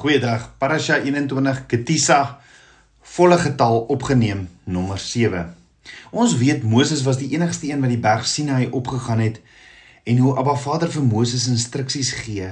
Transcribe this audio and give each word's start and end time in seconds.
Goeiedag. 0.00 0.54
Parasha 0.56 0.96
21 0.96 1.66
Ketisa 1.68 2.38
volle 3.04 3.36
getal 3.36 3.82
opgeneem 3.92 4.46
nommer 4.64 4.98
7. 4.98 5.42
Ons 6.10 6.38
weet 6.40 6.62
Moses 6.64 7.02
was 7.04 7.18
die 7.20 7.28
enigste 7.34 7.68
een 7.68 7.84
wat 7.84 7.92
die 7.92 8.00
berg 8.00 8.24
Sinai 8.24 8.70
opgegaan 8.72 9.20
het 9.20 9.42
en 10.08 10.22
hoe 10.24 10.32
Abba 10.40 10.54
Vader 10.56 10.88
vir 10.88 11.04
Moses 11.04 11.44
instruksies 11.52 12.14
gee. 12.22 12.48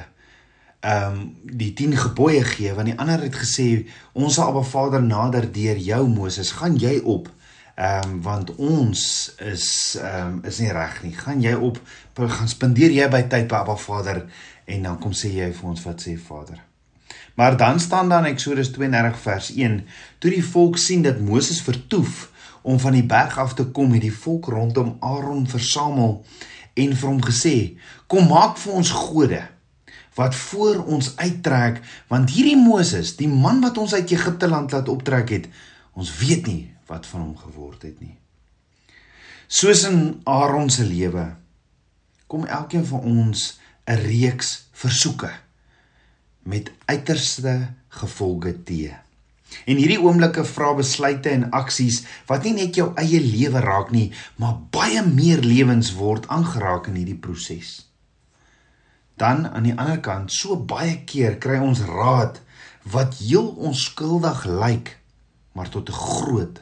Ehm 0.84 1.16
um, 1.16 1.24
die 1.40 1.70
10 1.72 1.96
gebooie 1.96 2.44
gee 2.44 2.76
want 2.76 2.92
die 2.92 2.98
ander 3.00 3.24
het 3.24 3.40
gesê 3.40 3.88
ons 4.12 4.36
sal 4.36 4.52
Abba 4.52 4.66
Vader 4.74 5.02
nader 5.08 5.48
deur 5.48 5.80
jou 5.88 6.04
Moses, 6.08 6.52
gaan 6.60 6.76
jy 6.76 6.98
op 7.00 7.32
Ehm 7.78 8.12
um, 8.12 8.22
want 8.28 8.56
ons 8.60 9.08
is 9.40 9.96
ehm 9.96 10.36
um, 10.36 10.40
is 10.44 10.60
nie 10.60 10.72
reg 10.76 11.00
nie. 11.02 11.16
Gaan 11.16 11.40
jy 11.40 11.56
op 11.56 11.80
gaan 12.12 12.56
spandeer 12.58 12.92
jy 12.92 13.08
by 13.08 13.24
tyd 13.24 13.48
by 13.48 13.62
Abba 13.64 13.80
Vader 13.88 14.26
en 14.66 14.82
dan 14.82 15.00
kom 15.00 15.16
sê 15.16 15.32
jy 15.32 15.54
vir 15.54 15.76
ons 15.76 15.88
wat 15.88 16.04
sê 16.04 16.20
Vader. 16.20 16.67
Maar 17.38 17.56
dan 17.56 17.80
staan 17.80 18.08
daar 18.08 18.26
in 18.26 18.32
Eksodus 18.32 18.70
32 18.70 19.18
vers 19.20 19.54
1, 19.54 19.86
toe 20.18 20.30
die 20.30 20.44
volk 20.44 20.78
sien 20.78 21.02
dat 21.02 21.20
Moses 21.22 21.60
vertoef 21.62 22.30
om 22.62 22.80
van 22.82 22.92
die 22.92 23.04
berg 23.06 23.38
af 23.38 23.54
te 23.54 23.66
kom, 23.70 23.92
het 23.94 24.02
die 24.02 24.14
volk 24.14 24.48
rondom 24.50 24.96
Aaron 24.98 25.46
versamel 25.46 26.24
en 26.74 26.96
vir 26.96 27.08
hom 27.08 27.22
gesê: 27.22 27.78
"Kom 28.10 28.26
maak 28.26 28.58
vir 28.58 28.72
ons 28.72 28.90
gode 28.90 29.40
wat 30.18 30.34
voor 30.34 30.82
ons 30.82 31.12
uittrek, 31.16 31.80
want 32.10 32.34
hierdie 32.34 32.58
Moses, 32.58 33.14
die 33.16 33.30
man 33.30 33.62
wat 33.62 33.78
ons 33.78 33.94
uit 33.94 34.10
Egipte 34.10 34.48
land 34.48 34.74
laat 34.74 34.88
optrek 34.88 35.30
het, 35.30 35.48
ons 35.94 36.16
weet 36.18 36.46
nie 36.46 36.74
wat 36.90 37.06
van 37.06 37.20
hom 37.20 37.36
geword 37.36 37.82
het 37.82 38.00
nie." 38.00 38.18
Soos 39.46 39.86
in 39.86 40.20
Aaron 40.24 40.70
se 40.70 40.84
lewe 40.84 41.36
kom 42.26 42.46
elkeen 42.46 42.86
van 42.86 43.00
ons 43.00 43.60
'n 43.86 43.94
reeks 43.94 44.66
versoeke 44.72 45.30
met 46.48 46.70
uiterste 46.88 47.74
gevolge 48.00 48.54
te. 48.64 48.94
En 49.68 49.76
hierdie 49.80 50.00
oomblikke 50.00 50.44
vra 50.48 50.72
besluite 50.76 51.32
en 51.32 51.48
aksies 51.56 52.02
wat 52.28 52.44
nie 52.44 52.54
net 52.56 52.76
jou 52.76 52.90
eie 53.00 53.20
lewe 53.20 53.60
raak 53.64 53.92
nie, 53.92 54.08
maar 54.40 54.56
baie 54.72 55.02
meer 55.04 55.44
lewens 55.44 55.94
word 55.96 56.28
aangeraak 56.32 56.88
in 56.90 56.98
hierdie 57.00 57.20
proses. 57.20 57.88
Dan 59.20 59.48
aan 59.48 59.66
die 59.66 59.74
ander 59.74 60.00
kant, 60.04 60.32
so 60.32 60.56
baie 60.56 61.00
keer 61.08 61.38
kry 61.42 61.58
ons 61.64 61.82
raad 61.88 62.40
wat 62.92 63.18
heel 63.20 63.50
onskuldig 63.68 64.44
lyk, 64.48 64.94
maar 65.52 65.68
tot 65.68 65.88
'n 65.90 66.00
groot 66.00 66.60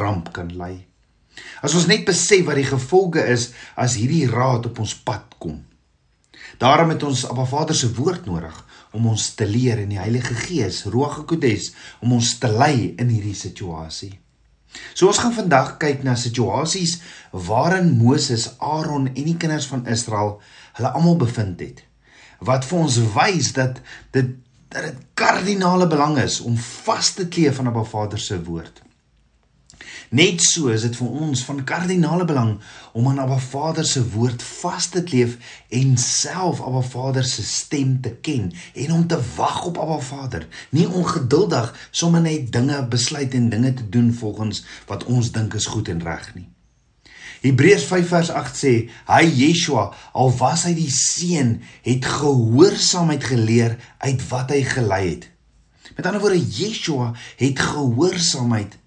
ramp 0.00 0.32
kan 0.32 0.56
lei. 0.56 0.86
As 1.62 1.74
ons 1.74 1.86
net 1.86 2.04
besef 2.04 2.44
wat 2.44 2.60
die 2.60 2.68
gevolge 2.68 3.24
is 3.24 3.52
as 3.74 3.96
hierdie 3.96 4.28
raad 4.28 4.66
op 4.66 4.78
ons 4.78 4.94
pad 4.94 5.24
kom. 5.38 5.64
Daarom 6.58 6.88
het 6.88 7.02
ons 7.02 7.26
Abba 7.28 7.44
Vader 7.44 7.74
se 7.74 7.94
woord 7.94 8.26
nodig 8.26 8.64
om 8.92 9.06
ons 9.12 9.34
te 9.34 9.46
leer 9.48 9.78
in 9.82 9.92
die 9.94 10.00
Heilige 10.00 10.34
Gees, 10.34 10.84
Ruach 10.84 11.22
HaKodes, 11.22 11.72
om 12.00 12.12
ons 12.18 12.36
te 12.38 12.50
lei 12.50 12.92
in 13.00 13.08
hierdie 13.08 13.36
situasie. 13.36 14.12
So 14.94 15.08
ons 15.08 15.20
gaan 15.20 15.34
vandag 15.36 15.76
kyk 15.82 16.04
na 16.04 16.14
situasies 16.16 16.98
waarin 17.32 17.92
Moses, 17.98 18.50
Aaron 18.58 19.10
en 19.12 19.24
die 19.24 19.36
kinders 19.36 19.68
van 19.68 19.84
Israel 19.86 20.38
hulle 20.78 20.92
almal 20.96 21.18
bevind 21.20 21.60
het. 21.60 21.82
Wat 22.40 22.64
vir 22.68 22.78
ons 22.78 22.98
wys 23.16 23.52
dat 23.56 23.82
dit 24.16 24.32
dat 24.72 24.86
dit 24.88 25.00
kardinale 25.20 25.86
belang 25.86 26.16
is 26.16 26.38
om 26.40 26.56
vas 26.56 27.10
te 27.12 27.26
kleef 27.28 27.58
aan 27.58 27.68
'n 27.68 27.84
Vader 27.84 28.18
se 28.18 28.42
woord. 28.44 28.82
Net 30.12 30.42
so 30.44 30.68
is 30.68 30.82
dit 30.84 30.96
vir 30.98 31.12
ons 31.24 31.40
van 31.48 31.60
kardinale 31.64 32.26
belang 32.28 32.50
om 32.92 33.06
aan 33.08 33.20
Abba 33.22 33.38
Vader 33.40 33.86
se 33.88 34.02
woord 34.12 34.42
vas 34.44 34.90
te 34.92 35.00
kleef 35.08 35.38
en 35.72 35.94
self 35.96 36.58
Abba 36.60 36.82
Vader 36.84 37.24
se 37.24 37.40
stem 37.48 37.94
te 38.04 38.12
ken 38.20 38.50
en 38.84 38.92
om 38.92 39.06
te 39.08 39.16
wag 39.38 39.62
op 39.70 39.80
Abba 39.80 39.96
Vader, 40.04 40.44
nie 40.76 40.84
ongeduldig 40.84 41.70
sommer 41.90 42.20
net 42.20 42.50
dinge 42.52 42.82
besluit 42.92 43.32
en 43.38 43.48
dinge 43.54 43.72
te 43.78 43.86
doen 43.88 44.10
volgens 44.12 44.60
wat 44.90 45.06
ons 45.08 45.30
dink 45.32 45.56
is 45.56 45.70
goed 45.72 45.88
en 45.88 46.04
reg 46.04 46.28
nie. 46.36 46.44
Hebreërs 47.46 47.88
5 47.88 48.12
vers 48.12 48.34
8 48.42 48.60
sê: 48.60 48.74
"Hy 49.08 49.24
Yeshua, 49.24 49.86
al 50.12 50.36
was 50.36 50.66
hy 50.68 50.74
die 50.76 50.92
seun, 50.92 51.62
het 51.88 52.04
gehoorsaamheid 52.04 53.24
geleer 53.24 53.78
uit 54.04 54.28
wat 54.28 54.52
hy 54.52 54.60
gelei 54.60 55.02
het." 55.08 55.30
Met 55.96 56.04
ander 56.06 56.20
woorde, 56.20 56.44
Yeshua 56.60 57.14
het 57.40 57.58
gehoorsaamheid 57.58 58.81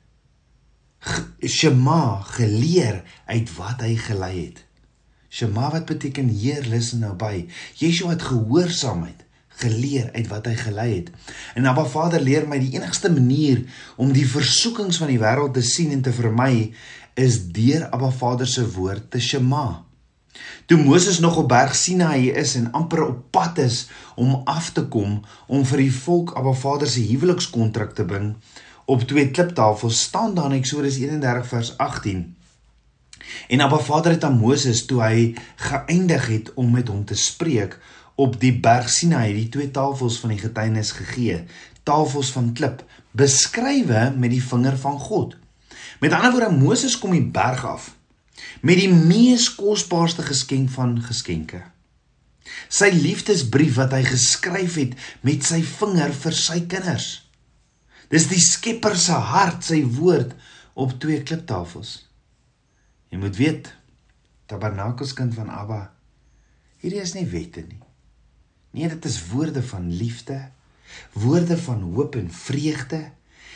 Shema 1.48 2.22
geleer 2.36 3.04
uit 3.26 3.52
wat 3.58 3.84
hy 3.86 3.96
gelei 4.00 4.34
het. 4.38 4.64
Shema 5.30 5.70
wat 5.74 5.86
beteken 5.90 6.30
Heer 6.32 6.66
luister 6.70 7.02
nou 7.02 7.14
by. 7.20 7.46
Yeshua 7.82 8.16
het 8.16 8.26
gehoorsaamheid 8.26 9.26
geleer 9.60 10.10
uit 10.14 10.28
wat 10.28 10.48
hy 10.50 10.56
gelei 10.60 10.90
het. 10.98 11.10
En 11.56 11.68
Abba 11.70 11.86
Vader 11.88 12.24
leer 12.24 12.48
my 12.48 12.60
die 12.60 12.76
enigste 12.76 13.12
manier 13.12 13.64
om 13.96 14.12
die 14.16 14.28
versoekings 14.28 15.00
van 15.00 15.12
die 15.12 15.22
wêreld 15.22 15.56
te 15.56 15.64
sien 15.64 15.94
en 15.96 16.04
te 16.04 16.14
vermy 16.16 16.74
is 17.16 17.40
deur 17.56 17.88
Abba 17.96 18.12
Vader 18.12 18.50
se 18.50 18.66
woord 18.76 19.10
te 19.12 19.22
Shema. 19.24 19.86
Toe 20.68 20.78
Moses 20.84 21.20
nog 21.24 21.38
op 21.38 21.48
berg 21.48 21.76
Sinaï 21.76 22.34
is 22.36 22.56
en 22.60 22.72
amper 22.76 23.06
op 23.06 23.20
pad 23.32 23.58
is 23.64 23.86
om 24.16 24.42
af 24.44 24.72
te 24.76 24.84
kom 24.92 25.22
om 25.48 25.64
vir 25.66 25.86
die 25.86 25.94
volk 25.94 26.34
Abba 26.36 26.52
Vader 26.52 26.90
se 26.92 27.04
huwelikskontrak 27.08 27.96
te 27.96 28.06
bring, 28.06 28.34
op 28.86 29.02
twee 29.10 29.32
kliptafels 29.32 30.02
staan 30.02 30.36
daar 30.36 30.52
in 30.52 30.60
Eksodus 30.60 30.98
31 30.98 31.48
vers 31.48 31.78
18. 31.78 32.36
En 33.48 33.62
Abba 33.62 33.78
Vader 33.78 34.12
het 34.12 34.24
aan 34.24 34.38
Moses 34.38 34.86
toe 34.86 35.02
hy 35.02 35.34
geëindig 35.56 36.28
het 36.28 36.54
om 36.54 36.72
met 36.72 36.88
hom 36.88 37.06
te 37.06 37.16
spreek 37.16 37.80
op 38.16 38.40
die 38.40 38.54
berg 38.54 38.90
Sinai 38.90 39.34
die 39.34 39.50
twee 39.50 39.72
tafels 39.72 40.20
van 40.22 40.32
die 40.36 40.40
getuienis 40.40 40.94
gegee, 40.96 41.44
tafels 41.84 42.32
van 42.32 42.54
klip, 42.54 42.84
beskrywe 43.12 44.14
met 44.16 44.32
die 44.32 44.44
vinger 44.44 44.78
van 44.78 45.00
God. 45.00 45.36
Met 46.00 46.14
ander 46.14 46.32
woorde 46.32 46.56
Moses 46.56 46.98
kom 47.00 47.12
die 47.12 47.26
berg 47.26 47.66
af 47.66 47.96
met 48.62 48.80
die 48.80 48.92
mees 48.92 49.48
kosbaarste 49.56 50.26
geskenk 50.26 50.72
van 50.74 50.98
geskenke. 51.06 51.62
Sy 52.70 52.92
liefdesbrief 52.94 53.78
wat 53.80 53.94
hy 53.96 54.04
geskryf 54.06 54.78
het 54.80 54.96
met 55.26 55.46
sy 55.46 55.62
vinger 55.66 56.14
vir 56.14 56.36
sy 56.38 56.60
kinders. 56.70 57.25
Dis 58.10 58.28
die 58.30 58.42
Skepper 58.42 58.96
se 59.00 59.18
hart, 59.32 59.64
sy 59.64 59.82
woord 59.98 60.36
op 60.76 60.98
twee 61.02 61.24
kliptafels. 61.24 62.06
Jy 63.10 63.22
moet 63.22 63.38
weet, 63.40 63.72
Tabernakels 64.46 65.16
kind 65.18 65.34
van 65.34 65.50
Abba, 65.50 65.82
hierdie 66.84 67.02
is 67.02 67.16
nie 67.16 67.26
wette 67.26 67.64
nie. 67.66 67.82
Nee, 68.76 68.90
dit 68.92 69.06
is 69.08 69.22
woorde 69.32 69.64
van 69.64 69.88
liefde, 69.90 70.38
woorde 71.18 71.58
van 71.58 71.82
hoop 71.96 72.16
en 72.20 72.30
vreugde 72.30 73.02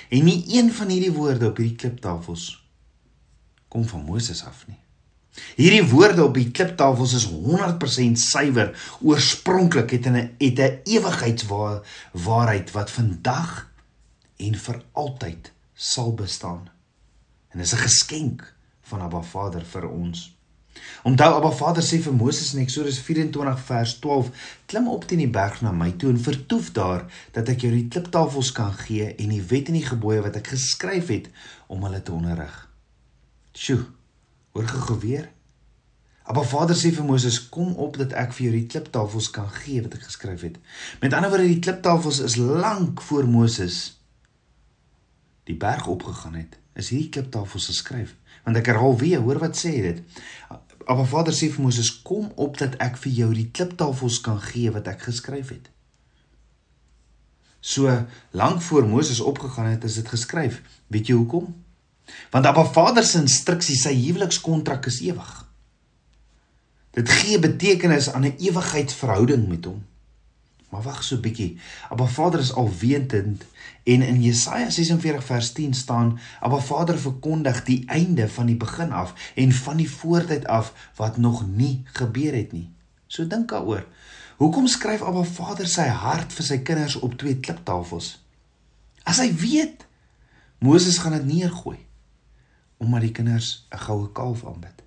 en 0.10 0.26
nie 0.26 0.42
een 0.56 0.72
van 0.74 0.90
hierdie 0.90 1.14
woorde 1.14 1.52
op 1.52 1.60
hierdie 1.62 1.78
kliptafels 1.78 2.56
kom 3.70 3.86
van 3.86 4.02
Moses 4.02 4.42
af 4.46 4.64
nie. 4.68 4.80
Hierdie 5.60 5.86
woorde 5.92 6.24
op 6.26 6.34
die 6.34 6.50
kliptafels 6.52 7.14
is 7.14 7.28
100% 7.30 8.18
suiwer, 8.18 8.74
oorspronklik 9.06 9.92
het 9.94 10.08
'n 10.10 10.16
het 10.40 10.60
'n 10.60 10.80
ewigheidswaarheid 10.84 12.72
wat 12.72 12.92
vandag 12.92 13.69
en 14.40 14.56
vir 14.56 14.82
altyd 14.92 15.52
sal 15.74 16.14
bestaan. 16.14 16.70
En 17.52 17.60
dis 17.60 17.74
'n 17.74 17.86
geskenk 17.88 18.56
van 18.82 19.02
Abba 19.02 19.22
Vader 19.22 19.66
vir 19.66 19.90
ons. 19.90 20.38
Onthou 21.04 21.34
Abba 21.34 21.52
Vader 21.52 21.84
sê 21.84 22.00
vir 22.02 22.14
Moses 22.14 22.54
in 22.54 22.62
Eksodus 22.62 23.00
24 23.00 23.60
vers 23.60 24.00
12: 24.00 24.30
"Klim 24.66 24.88
op 24.88 25.04
teen 25.04 25.18
die 25.18 25.30
berg 25.30 25.62
na 25.62 25.72
my 25.72 25.92
toe 25.92 26.10
en 26.10 26.20
vertoef 26.20 26.72
daar 26.72 27.06
dat 27.32 27.50
ek 27.50 27.62
jou 27.62 27.72
die 27.74 27.88
kliptafels 27.88 28.52
kan 28.52 28.74
gee 28.74 29.16
en 29.16 29.30
die 29.30 29.42
wet 29.42 29.68
en 29.68 29.74
die 29.74 29.86
gebooie 29.86 30.22
wat 30.22 30.36
ek 30.36 30.48
geskryf 30.48 31.08
het 31.08 31.30
om 31.68 31.84
hulle 31.84 32.02
te 32.02 32.12
onderrig." 32.12 32.70
Sjoe. 33.54 33.86
Hoor 34.52 34.68
gou 34.68 35.00
weer. 35.00 35.30
Abba 36.24 36.42
Vader 36.42 36.76
sê 36.76 36.92
vir 36.92 37.06
Moses: 37.06 37.50
"Kom 37.50 37.74
op 37.74 37.98
dat 37.98 38.14
ek 38.14 38.34
vir 38.34 38.44
jou 38.44 38.56
die 38.56 38.68
kliptafels 38.68 39.30
kan 39.30 39.50
gee 39.50 39.82
wat 39.82 39.94
ek 39.94 40.04
geskryf 40.04 40.42
het." 40.42 40.58
Met 41.02 41.14
ander 41.14 41.30
woorde, 41.30 41.48
die 41.48 41.60
kliptafels 41.60 42.20
is 42.20 42.36
lank 42.36 43.02
voor 43.02 43.28
Moses 43.28 43.99
die 45.50 45.58
berg 45.58 45.88
opgegaan 45.90 46.38
het, 46.38 46.58
is 46.78 46.92
hierdie 46.94 47.10
kliptafels 47.10 47.70
geskryf. 47.72 48.14
Want 48.46 48.60
ek 48.60 48.70
herhaal 48.72 48.98
weer, 49.02 49.24
hoor 49.26 49.42
wat 49.42 49.58
sê 49.58 49.74
dit? 49.82 50.04
Abba 50.90 51.06
Vader 51.06 51.36
sê 51.36 51.50
vir 51.54 51.66
Moses: 51.66 51.90
"Kom 52.06 52.32
op 52.36 52.58
dat 52.58 52.78
ek 52.82 52.98
vir 52.98 53.12
jou 53.12 53.34
die 53.34 53.50
kliptafels 53.52 54.22
kan 54.26 54.40
gee 54.42 54.72
wat 54.72 54.88
ek 54.88 55.02
geskryf 55.10 55.50
het." 55.50 55.70
So 57.60 57.92
lank 58.32 58.62
voor 58.62 58.88
Moses 58.88 59.20
opgegaan 59.20 59.66
het, 59.66 59.84
is 59.84 60.00
dit 60.00 60.08
geskryf. 60.08 60.62
Weet 60.88 61.08
jy 61.08 61.16
hoekom? 61.16 61.56
Want 62.32 62.46
Abba 62.46 62.64
Vader 62.66 63.04
se 63.04 63.20
instruksie, 63.20 63.76
sy 63.76 63.94
huwelikskontrak 63.94 64.86
is 64.86 65.02
ewig. 65.02 65.34
Dit 66.96 67.10
gee 67.10 67.40
betekenis 67.40 68.10
aan 68.12 68.26
'n 68.26 68.38
ewigheidsverhouding 68.38 69.48
met 69.48 69.66
hom. 69.66 69.86
Maar 70.70 70.82
wag 70.82 71.04
so 71.04 71.16
'n 71.16 71.22
bietjie. 71.22 71.58
Abba 71.90 72.06
Vader 72.06 72.40
is 72.40 72.54
alwetend 72.54 73.44
en 73.84 74.02
in 74.02 74.22
Jesaja 74.22 74.70
46 74.70 75.24
vers 75.24 75.52
10 75.52 75.74
staan: 75.74 76.20
"Abba 76.40 76.60
Vader 76.60 77.00
verkondig 77.00 77.64
die 77.64 77.84
einde 77.88 78.30
van 78.30 78.46
die 78.46 78.58
begin 78.58 78.92
af 78.92 79.14
en 79.36 79.52
van 79.52 79.78
die 79.78 79.92
voortyd 79.92 80.48
af 80.48 80.74
wat 80.96 81.18
nog 81.18 81.48
nie 81.48 81.84
gebeur 81.84 82.34
het 82.34 82.52
nie." 82.52 82.70
So 83.08 83.28
dink 83.28 83.50
daaroor. 83.50 83.86
Hoekom 84.38 84.68
skryf 84.68 85.02
Abba 85.02 85.24
Vader 85.24 85.68
sy 85.68 85.88
hart 85.88 86.34
vir 86.34 86.46
sy 86.46 86.58
kinders 86.58 86.96
op 86.96 87.18
twee 87.18 87.40
kliptafels? 87.40 88.26
As 89.04 89.18
hy 89.18 89.36
weet 89.36 89.88
Moses 90.60 90.98
gaan 90.98 91.12
dit 91.12 91.26
neergooi 91.26 91.78
omdat 92.80 93.02
die 93.02 93.12
kinders 93.12 93.68
'n 93.70 93.78
goue 93.78 94.12
kalf 94.12 94.46
aanbid. 94.46 94.84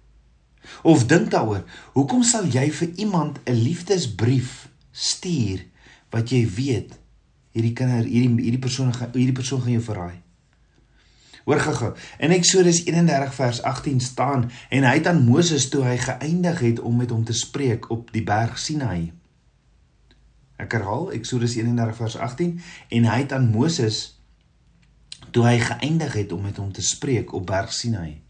Of 0.82 1.06
dink 1.06 1.30
daaroor, 1.30 1.64
hoekom 1.92 2.22
sal 2.22 2.46
jy 2.46 2.70
vir 2.72 2.88
iemand 2.96 3.38
'n 3.44 3.52
liefdesbrief 3.52 4.68
stuur 4.90 5.64
wat 6.12 6.30
jy 6.32 6.44
weet 6.56 6.98
hierdie 7.52 7.72
kinder 7.76 8.04
hierdie 8.04 8.44
hierdie 8.46 8.60
persoon 8.62 8.92
hierdie 8.92 9.36
persoon 9.36 9.64
gaan 9.64 9.76
jou 9.76 9.86
verraai? 9.88 10.20
Hoor 11.42 11.58
gou-gou. 11.58 11.90
In 12.22 12.30
Eksodus 12.30 12.84
31 12.86 13.34
vers 13.34 13.62
18 13.66 14.00
staan 14.00 14.50
en 14.70 14.84
hy 14.86 14.94
het 14.94 15.08
aan 15.10 15.24
Moses 15.26 15.66
toe 15.72 15.82
hy 15.84 15.96
geëindig 15.98 16.60
het 16.62 16.80
om 16.80 16.96
met 17.02 17.10
hom 17.10 17.24
te 17.26 17.34
spreek 17.34 17.90
op 17.90 18.12
die 18.14 18.22
berg 18.22 18.60
Sinai. 18.62 19.10
Ek 20.62 20.76
herhaal 20.78 21.10
Eksodus 21.16 21.56
31 21.58 21.98
vers 21.98 22.16
18 22.16 22.60
en 22.88 23.10
hy 23.10 23.18
het 23.24 23.34
aan 23.34 23.50
Moses 23.50 24.20
toe 25.34 25.46
hy 25.48 25.58
geëindig 25.58 26.14
het 26.14 26.32
om 26.32 26.46
met 26.46 26.60
hom 26.62 26.70
te 26.72 26.84
spreek 26.84 27.34
op 27.34 27.46
berg 27.50 27.74
Sinai. 27.74 28.22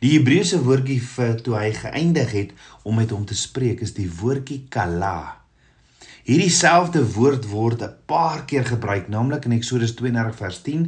Die 0.00 0.14
Hebreëse 0.16 0.62
woordjie 0.64 1.00
vir 1.04 1.36
toe 1.44 1.58
hy 1.58 1.70
geëindig 1.76 2.32
het 2.32 2.52
om 2.82 2.96
met 2.96 3.12
hom 3.12 3.26
te 3.28 3.36
spreek 3.36 3.84
is 3.84 3.92
die 3.96 4.08
woordjie 4.08 4.64
kala. 4.72 5.43
Hierdie 6.24 6.48
selfde 6.48 7.02
woord 7.12 7.44
word 7.52 7.82
'n 7.84 7.96
paar 8.08 8.46
keer 8.48 8.64
gebruik, 8.64 9.08
naamlik 9.12 9.44
in 9.44 9.52
Eksodus 9.52 9.92
32 9.94 10.36
vers 10.36 10.62
10 10.64 10.86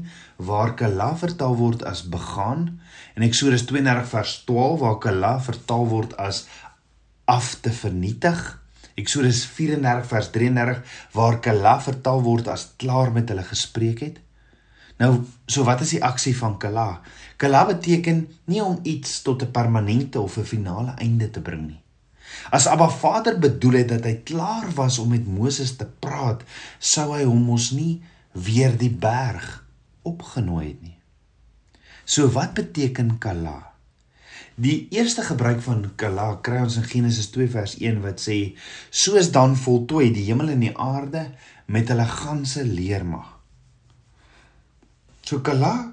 waar 0.48 0.72
kala 0.74 1.10
vertaal 1.22 1.56
word 1.56 1.84
as 1.84 2.00
begaan 2.08 2.80
en 3.14 3.22
Eksodus 3.22 3.66
32 3.68 4.08
vers 4.08 4.32
12 4.48 4.80
waar 4.80 4.98
kala 4.98 5.34
vertaal 5.40 5.86
word 5.92 6.16
as 6.16 6.46
af 7.26 7.54
te 7.60 7.70
vernietig. 7.70 8.40
Eksodus 8.94 9.44
34 9.44 10.08
vers 10.08 10.30
33 10.30 10.82
waar 11.12 11.38
kala 11.40 11.80
vertaal 11.84 12.22
word 12.22 12.48
as 12.48 12.72
klaar 12.80 13.12
met 13.12 13.28
hulle 13.28 13.44
gespreek 13.44 14.00
het. 14.00 14.20
Nou, 14.96 15.20
so 15.46 15.68
wat 15.68 15.84
is 15.84 15.90
die 15.90 16.04
aksie 16.04 16.36
van 16.36 16.56
kala? 16.58 17.02
Kala 17.36 17.66
beteken 17.66 18.28
nie 18.44 18.64
om 18.64 18.80
iets 18.82 19.20
tot 19.22 19.42
'n 19.42 19.50
permanente 19.50 20.20
of 20.20 20.38
'n 20.38 20.44
finale 20.44 20.94
einde 20.96 21.30
te 21.30 21.40
bring 21.40 21.66
nie. 21.66 21.82
As 22.50 22.66
Abba 22.66 22.88
Vader 22.88 23.38
bedoel 23.38 23.82
het 23.82 23.88
dat 23.94 24.04
hy 24.06 24.14
klaar 24.26 24.68
was 24.74 24.98
om 24.98 25.10
met 25.14 25.26
Moses 25.26 25.76
te 25.76 25.86
praat, 25.86 26.44
sou 26.78 27.12
hy 27.14 27.24
hom 27.24 27.46
mos 27.50 27.70
nie 27.74 28.02
weer 28.32 28.76
die 28.78 28.92
berg 28.92 29.64
opgenooi 30.06 30.66
het 30.68 30.82
nie. 30.82 30.98
So 32.06 32.30
wat 32.34 32.54
beteken 32.54 33.16
kala? 33.18 33.72
Die 34.56 34.86
eerste 34.94 35.24
gebruik 35.26 35.58
van 35.64 35.82
kala 36.00 36.28
kry 36.44 36.62
ons 36.64 36.78
in 36.80 36.86
Genesis 36.88 37.28
2 37.34 37.50
vers 37.52 37.74
1 37.82 37.98
wat 38.04 38.22
sê: 38.22 38.56
"Soos 38.90 39.32
dan 39.34 39.56
voltooi 39.56 40.12
die 40.14 40.24
hemel 40.30 40.54
en 40.54 40.62
die 40.64 40.76
aarde 40.78 41.26
met 41.66 41.88
hulle 41.88 42.06
ganse 42.06 42.64
leermag." 42.64 43.36
So 45.26 45.40
kala 45.40 45.92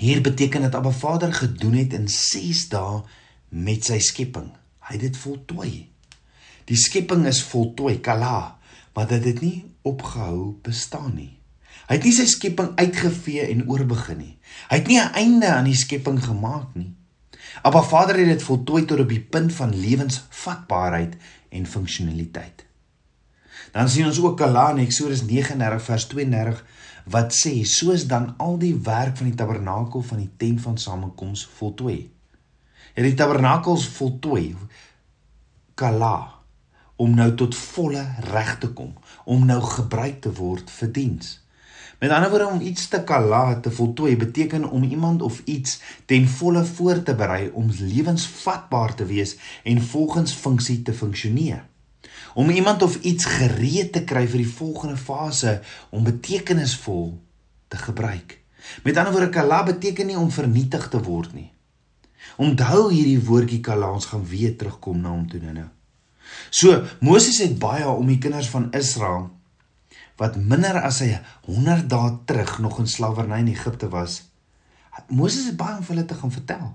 hier 0.00 0.20
beteken 0.20 0.62
dat 0.62 0.74
Abba 0.74 0.90
Vader 0.90 1.32
gedoen 1.32 1.74
het 1.78 1.92
in 1.92 2.08
6 2.08 2.68
dae 2.68 3.02
met 3.50 3.84
sy 3.84 3.98
skepping. 3.98 4.50
Hy 4.86 4.96
het 4.96 5.04
dit 5.08 5.18
voltooi. 5.18 5.72
Die 6.70 6.78
skepping 6.78 7.26
is 7.26 7.42
voltooi, 7.50 7.98
kala, 8.02 8.58
maar 8.94 9.08
dit 9.10 9.24
het 9.26 9.42
nie 9.42 9.58
opgehou 9.86 10.60
bestaan 10.62 11.14
nie. 11.16 11.32
Hy 11.88 11.98
het 11.98 12.06
nie 12.06 12.14
sy 12.14 12.26
skepping 12.30 12.76
uitgevee 12.78 13.48
en 13.50 13.66
oorbegin 13.66 14.20
nie. 14.22 14.36
Hy 14.70 14.78
het 14.78 14.86
nie 14.86 15.00
'n 15.00 15.14
einde 15.14 15.48
aan 15.48 15.64
die 15.66 15.74
skepping 15.74 16.22
gemaak 16.22 16.74
nie. 16.74 16.94
Abba 17.62 17.82
Vader 17.82 18.16
het 18.16 18.26
dit 18.26 18.42
voltooi 18.42 18.84
tot 18.84 19.00
op 19.00 19.08
die 19.08 19.20
punt 19.20 19.52
van 19.52 19.74
lewensvatbaarheid 19.74 21.16
en 21.48 21.66
funksionaliteit. 21.66 22.64
Dan 23.72 23.88
sien 23.88 24.06
ons 24.06 24.20
ook 24.20 24.36
Kala 24.36 24.70
in 24.70 24.78
Eksodus 24.78 25.22
39 25.22 25.82
vers 25.82 26.06
32 26.06 26.64
wat 27.04 27.34
sê 27.34 27.64
soos 27.64 28.06
dan 28.06 28.34
al 28.38 28.58
die 28.58 28.74
werk 28.74 29.16
van 29.16 29.26
die 29.26 29.34
tabernakel 29.34 30.02
van 30.02 30.18
die 30.18 30.30
tent 30.36 30.60
van 30.60 30.78
samekoms 30.78 31.48
voltooi 31.58 32.10
het 32.94 33.04
die 33.04 33.14
tabernakels 33.14 33.86
voltooi 33.96 34.56
kala 35.74 36.40
om 37.00 37.14
nou 37.16 37.30
tot 37.34 37.56
volle 37.56 38.02
reg 38.28 38.56
te 38.60 38.68
kom 38.76 38.92
om 39.24 39.46
nou 39.48 39.60
gebruik 39.64 40.18
te 40.24 40.32
word 40.36 40.70
vir 40.70 40.90
diens. 40.96 41.38
Met 42.00 42.12
ander 42.16 42.30
woorde 42.32 42.48
om 42.48 42.60
iets 42.64 42.88
te 42.92 43.02
kala 43.08 43.60
te 43.64 43.70
voltooi 43.70 44.16
beteken 44.16 44.64
om 44.68 44.84
iemand 44.84 45.22
of 45.22 45.40
iets 45.44 45.78
ten 46.06 46.28
volle 46.28 46.64
voor 46.64 47.02
te 47.02 47.14
berei 47.14 47.50
om 47.52 47.72
lewensvatbaar 47.78 48.94
te 48.94 49.04
wees 49.04 49.36
en 49.64 49.82
volgens 49.82 50.32
funksie 50.32 50.82
te 50.82 50.94
funksioneer. 50.94 51.64
Om 52.34 52.50
iemand 52.50 52.82
of 52.82 52.96
iets 53.00 53.24
gereed 53.24 53.92
te 53.92 54.04
kry 54.04 54.26
vir 54.26 54.44
die 54.44 54.52
volgende 54.56 54.96
fase 54.96 55.60
om 55.90 56.04
betekenisvol 56.04 57.18
te 57.68 57.76
gebruik. 57.76 58.38
Met 58.84 58.96
ander 58.96 59.12
woorde 59.12 59.32
kala 59.32 59.62
beteken 59.62 60.06
nie 60.06 60.18
om 60.18 60.30
vernietig 60.30 60.88
te 60.88 61.02
word 61.02 61.32
nie 61.36 61.50
Onthou 62.36 62.88
hierdie 62.92 63.20
woordjie 63.24 63.60
kala 63.64 63.90
ons 63.92 64.08
gaan 64.12 64.24
weer 64.26 64.56
terugkom 64.56 65.00
na 65.00 65.12
hom 65.12 65.26
toe 65.28 65.40
nou. 65.40 65.68
So 66.50 66.84
Moses 67.00 67.40
het 67.42 67.58
baie 67.58 67.88
om 67.88 68.06
die 68.06 68.18
kinders 68.22 68.50
van 68.52 68.70
Israel 68.76 69.30
wat 70.20 70.36
minder 70.36 70.76
as 70.84 71.00
hy 71.00 71.14
100 71.46 71.86
dae 71.88 72.10
terug 72.28 72.58
nog 72.60 72.78
in 72.82 72.88
slawerny 72.90 73.38
in 73.40 73.54
Egipte 73.54 73.88
was. 73.88 74.18
Moses 75.08 75.46
het 75.48 75.56
baie 75.56 75.78
om 75.78 75.86
hulle 75.88 76.04
te 76.04 76.18
gaan 76.18 76.32
vertel. 76.32 76.66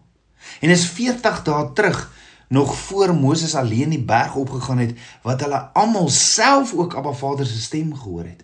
En 0.66 0.74
is 0.74 0.88
40 0.90 1.44
dae 1.46 1.68
terug 1.78 2.00
nog 2.48 2.74
voor 2.78 3.14
Moses 3.16 3.56
alleen 3.56 3.94
die 3.94 4.02
berg 4.02 4.36
opgegaan 4.36 4.82
het 4.82 4.98
wat 5.22 5.42
hulle 5.46 5.62
almal 5.78 6.10
self 6.10 6.74
ook 6.74 6.96
Abba 6.98 7.14
Vader 7.14 7.46
se 7.46 7.62
stem 7.62 7.94
gehoor 7.96 8.26
het. 8.26 8.44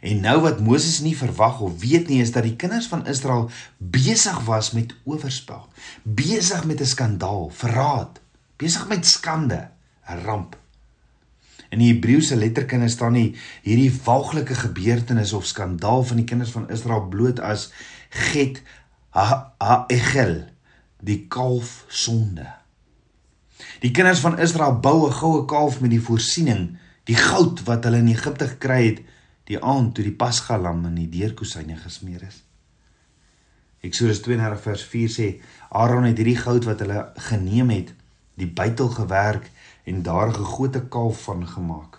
En 0.00 0.20
nou 0.24 0.38
wat 0.40 0.60
Moses 0.64 1.00
nie 1.04 1.16
verwag 1.16 1.60
of 1.60 1.80
weet 1.80 2.08
nie 2.08 2.20
is 2.24 2.32
dat 2.32 2.46
die 2.46 2.56
kinders 2.56 2.88
van 2.88 3.06
Israel 3.06 3.50
besig 3.78 4.38
was 4.46 4.72
met 4.72 4.94
oorspel, 5.04 5.68
besig 6.02 6.64
met 6.64 6.80
'n 6.80 6.86
skandaal, 6.86 7.50
verraad, 7.52 8.20
besig 8.56 8.88
met 8.88 9.06
skande, 9.06 9.68
'n 10.08 10.24
ramp. 10.24 10.56
In 11.68 11.78
die 11.78 11.92
Hebreëse 11.92 12.36
letterkunde 12.36 12.88
staan 12.88 13.12
nie 13.12 13.36
hierdie 13.62 13.92
waaglike 14.04 14.54
gebeurtenis 14.54 15.32
of 15.32 15.46
skandaal 15.46 16.02
van 16.04 16.16
die 16.16 16.24
kinders 16.24 16.50
van 16.50 16.70
Israel 16.70 17.06
bloot 17.08 17.40
as 17.40 17.70
get 18.08 18.62
ha-egel, 19.10 20.44
die 21.00 21.26
kalf 21.28 21.84
sonde. 21.88 22.48
Die 23.80 23.90
kinders 23.90 24.20
van 24.20 24.38
Israel 24.38 24.80
bou 24.80 25.06
'n 25.06 25.12
goue 25.12 25.44
kalf 25.44 25.80
met 25.80 25.90
die 25.90 26.02
voorsiening, 26.02 26.78
die 27.04 27.16
goud 27.16 27.62
wat 27.64 27.84
hulle 27.84 27.96
in 27.96 28.08
Egipte 28.08 28.48
gekry 28.48 28.86
het, 28.86 29.00
die 29.50 29.58
aand 29.58 29.96
toe 29.96 30.04
die 30.06 30.14
pasgalam 30.14 30.84
in 30.86 30.98
die 31.00 31.08
deurkusyne 31.10 31.76
gesmeer 31.80 32.22
is. 32.28 32.42
Eksodus 33.86 34.20
32 34.22 34.60
vers 34.66 34.84
4 34.92 35.14
sê 35.14 35.28
Aaron 35.70 36.06
het 36.06 36.20
hierdie 36.20 36.38
goud 36.38 36.68
wat 36.68 36.84
hulle 36.84 37.06
geneem 37.30 37.72
het, 37.72 37.94
die 38.38 38.48
buitel 38.48 38.92
gewerk 38.94 39.50
en 39.88 40.02
daar 40.06 40.28
'n 40.28 40.38
gegote 40.38 40.82
kalf 40.88 41.24
van 41.24 41.46
gemaak. 41.46 41.98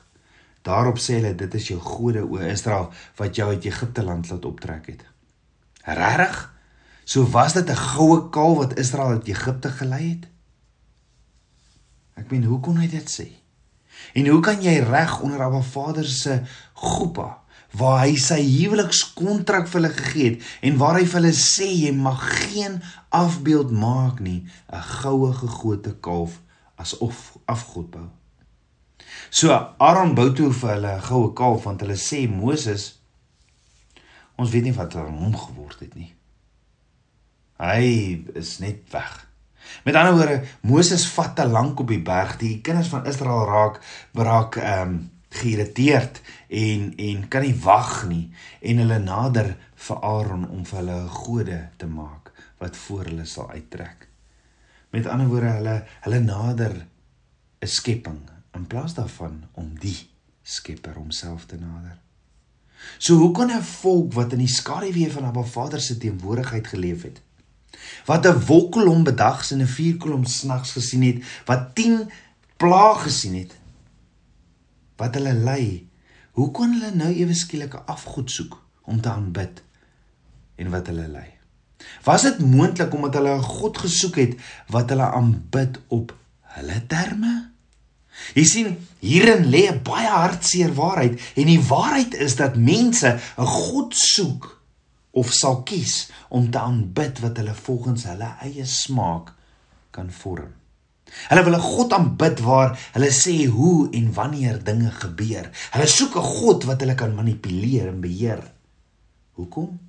Daarop 0.61 0.97
sê 0.97 1.19
hulle 1.19 1.35
dit 1.35 1.53
is 1.53 1.67
jou 1.67 1.79
gode 1.79 2.21
o 2.21 2.37
Israel 2.37 2.91
wat 3.15 3.35
jou 3.35 3.49
uit 3.49 3.65
Egipte 3.65 4.03
land 4.03 4.29
laat 4.29 4.45
optrek 4.45 4.85
het. 4.85 5.05
Regtig? 5.83 6.53
So 7.03 7.25
was 7.25 7.53
dit 7.53 7.69
'n 7.69 7.75
goue 7.75 8.29
kalf 8.29 8.57
wat 8.57 8.77
Israel 8.77 9.09
uit 9.09 9.27
Egipte 9.27 9.69
gelei 9.69 10.09
het? 10.09 10.27
Ek 12.13 12.31
meen, 12.31 12.43
hoe 12.43 12.59
kon 12.59 12.77
hy 12.77 12.87
dit 12.87 13.09
sê? 13.19 13.27
En 14.13 14.27
hoe 14.27 14.39
kan 14.39 14.61
jy 14.61 14.79
reg 14.79 15.19
onder 15.21 15.41
Abba 15.41 15.61
Vader 15.61 16.05
se 16.05 16.41
groepa 16.73 17.40
waar 17.77 18.01
hy 18.05 18.15
sy 18.19 18.39
huwelikskontrak 18.43 19.67
vir 19.71 19.79
hulle 19.79 19.93
gegee 19.95 20.29
het 20.29 20.47
en 20.67 20.79
waar 20.81 20.99
hy 20.99 21.05
vir 21.05 21.19
hulle 21.21 21.35
sê 21.37 21.67
jy 21.71 21.91
mag 21.95 22.23
geen 22.51 22.81
afbeeld 23.09 23.71
maak 23.71 24.19
nie 24.19 24.47
'n 24.71 24.81
goue 25.01 25.33
gegote 25.33 25.93
kalf 25.99 26.41
asof 26.75 27.37
afgod 27.45 27.91
bou. 27.91 28.07
So 29.29 29.51
Aaron 29.77 30.15
bou 30.15 30.33
toe 30.33 30.51
vir 30.51 30.73
hulle 30.75 30.95
'n 30.95 31.01
goue 31.01 31.33
kalf 31.33 31.63
want 31.63 31.81
hulle 31.81 31.97
sê 31.97 32.27
Moses 32.29 32.99
ons 34.37 34.51
weet 34.51 34.63
nie 34.63 34.73
wat 34.73 34.95
aan 34.95 35.17
hom 35.17 35.35
geword 35.37 35.79
het 35.79 35.95
nie. 35.95 36.13
Hy 37.61 38.25
is 38.33 38.59
net 38.59 38.89
weg. 38.91 39.27
Met 39.85 39.95
ander 39.95 40.15
woorde, 40.17 40.43
Moses 40.61 41.05
vat 41.13 41.35
te 41.35 41.45
lank 41.47 41.79
op 41.79 41.87
die 41.87 42.01
berg. 42.01 42.37
Die 42.41 42.61
kinders 42.65 42.89
van 42.89 43.05
Israel 43.05 43.45
raak 43.45 43.81
braak 44.11 44.55
ehm 44.55 44.89
um, 44.89 45.09
geïrriteerd 45.31 46.21
en 46.47 46.93
en 46.97 47.27
kan 47.27 47.45
nie 47.45 47.55
wag 47.63 48.07
nie 48.07 48.25
en 48.59 48.83
hulle 48.83 48.99
nader 48.99 49.55
vir 49.87 50.03
Aaron 50.03 50.47
om 50.49 50.65
vir 50.65 50.79
hulle 50.79 50.99
'n 51.01 51.17
gode 51.23 51.59
te 51.77 51.87
maak 51.87 52.31
wat 52.59 52.77
voor 52.77 53.03
hulle 53.05 53.25
sal 53.25 53.49
uittrek. 53.49 54.07
Met 54.91 55.07
ander 55.07 55.27
woorde 55.27 55.51
hulle 55.57 55.77
hulle 56.01 56.19
nader 56.19 56.85
'n 57.61 57.67
skepping 57.67 58.21
in 58.53 58.67
plaas 58.67 58.93
daarvan 58.93 59.43
om 59.51 59.75
die 59.79 60.09
Skepper 60.43 60.93
homself 60.93 61.45
te 61.45 61.55
nader. 61.55 61.97
So 62.97 63.15
hoe 63.15 63.31
kan 63.31 63.51
'n 63.51 63.63
volk 63.63 64.13
wat 64.13 64.31
in 64.31 64.39
die 64.39 64.47
skaduwee 64.47 65.11
van 65.11 65.25
Abba 65.25 65.43
Vader 65.43 65.81
se 65.81 65.97
teenwoordigheid 65.97 66.67
geleef 66.67 67.01
het, 67.03 67.21
wat 68.05 68.25
'n 68.25 68.45
wolkkolom 68.45 69.03
bedags 69.03 69.51
en 69.51 69.61
'n 69.61 69.67
vuurkolom 69.67 70.25
snags 70.25 70.71
gesien 70.71 71.03
het, 71.03 71.23
wat 71.45 71.75
10 71.75 72.09
plaag 72.57 73.03
gesien 73.03 73.35
het, 73.35 73.53
wat 75.01 75.17
hulle 75.17 75.33
lei, 75.33 75.89
hoe 76.37 76.49
kon 76.55 76.77
hulle 76.77 76.93
nou 76.95 77.11
ewe 77.11 77.35
skielik 77.35 77.75
'n 77.75 77.87
afgod 77.95 78.29
soek 78.31 78.57
om 78.85 79.01
te 79.01 79.09
aanbid 79.09 79.63
en 80.55 80.69
wat 80.69 80.87
hulle 80.87 81.07
lei? 81.07 81.29
Was 82.05 82.21
dit 82.21 82.39
moontlik 82.39 82.93
omdat 82.93 83.13
hulle 83.13 83.35
'n 83.37 83.51
God 83.59 83.77
gesoek 83.77 84.15
het 84.15 84.33
wat 84.67 84.89
hulle 84.89 85.09
aanbid 85.11 85.79
op 85.87 86.15
hulle 86.55 86.79
terme? 86.87 87.49
Jy 88.35 88.45
sien, 88.45 88.77
hierin 88.99 89.45
lê 89.49 89.71
'n 89.71 89.83
baie 89.83 90.07
hartseer 90.07 90.73
waarheid 90.73 91.19
en 91.35 91.45
die 91.45 91.63
waarheid 91.73 92.13
is 92.13 92.35
dat 92.35 92.55
mense 92.55 93.19
'n 93.37 93.45
God 93.45 93.95
soek 93.95 94.61
of 95.11 95.31
sal 95.33 95.63
kies 95.63 96.09
om 96.29 96.51
te 96.51 96.59
aanbid 96.59 97.19
wat 97.19 97.37
hulle 97.37 97.53
volgens 97.53 98.03
hulle 98.03 98.35
eie 98.41 98.65
smaak 98.65 99.33
kan 99.91 100.11
vorm. 100.11 100.60
Hulle 101.29 101.43
wil 101.43 101.55
'n 101.55 101.67
God 101.75 101.93
aanbid 101.93 102.39
waar 102.39 102.79
hulle 102.93 103.11
sê 103.11 103.45
hoe 103.45 103.89
en 103.91 104.13
wanneer 104.13 104.63
dinge 104.63 104.91
gebeur. 104.91 105.49
Hulle 105.71 105.87
soek 105.87 106.15
'n 106.15 106.29
God 106.39 106.63
wat 106.63 106.79
hulle 106.79 106.95
kan 106.95 107.15
manipuleer 107.15 107.87
en 107.87 108.01
beheer. 108.01 108.43
Hoekom? 109.31 109.79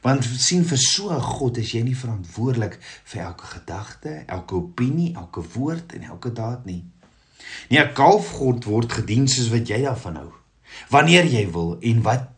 Want 0.00 0.24
sien 0.24 0.64
vir 0.64 0.78
so 0.78 1.10
'n 1.10 1.20
God 1.20 1.58
is 1.58 1.72
jy 1.72 1.82
nie 1.82 1.96
verantwoordelik 1.96 2.78
vir 3.04 3.22
elke 3.22 3.46
gedagte, 3.46 4.22
elke 4.26 4.54
opinie, 4.54 5.14
elke 5.14 5.42
woord 5.54 5.92
en 5.92 6.02
elke 6.02 6.32
daad 6.32 6.64
nie. 6.64 6.84
Nie 7.68 7.80
'n 7.80 7.92
kalfgod 7.94 8.64
word 8.64 8.92
gedien 8.92 9.28
soos 9.28 9.48
wat 9.48 9.68
jy 9.68 9.82
daarvan 9.82 10.16
hou. 10.16 10.32
Wanneer 10.90 11.24
jy 11.24 11.50
wil 11.52 11.78
en 11.80 12.02
wat 12.02 12.28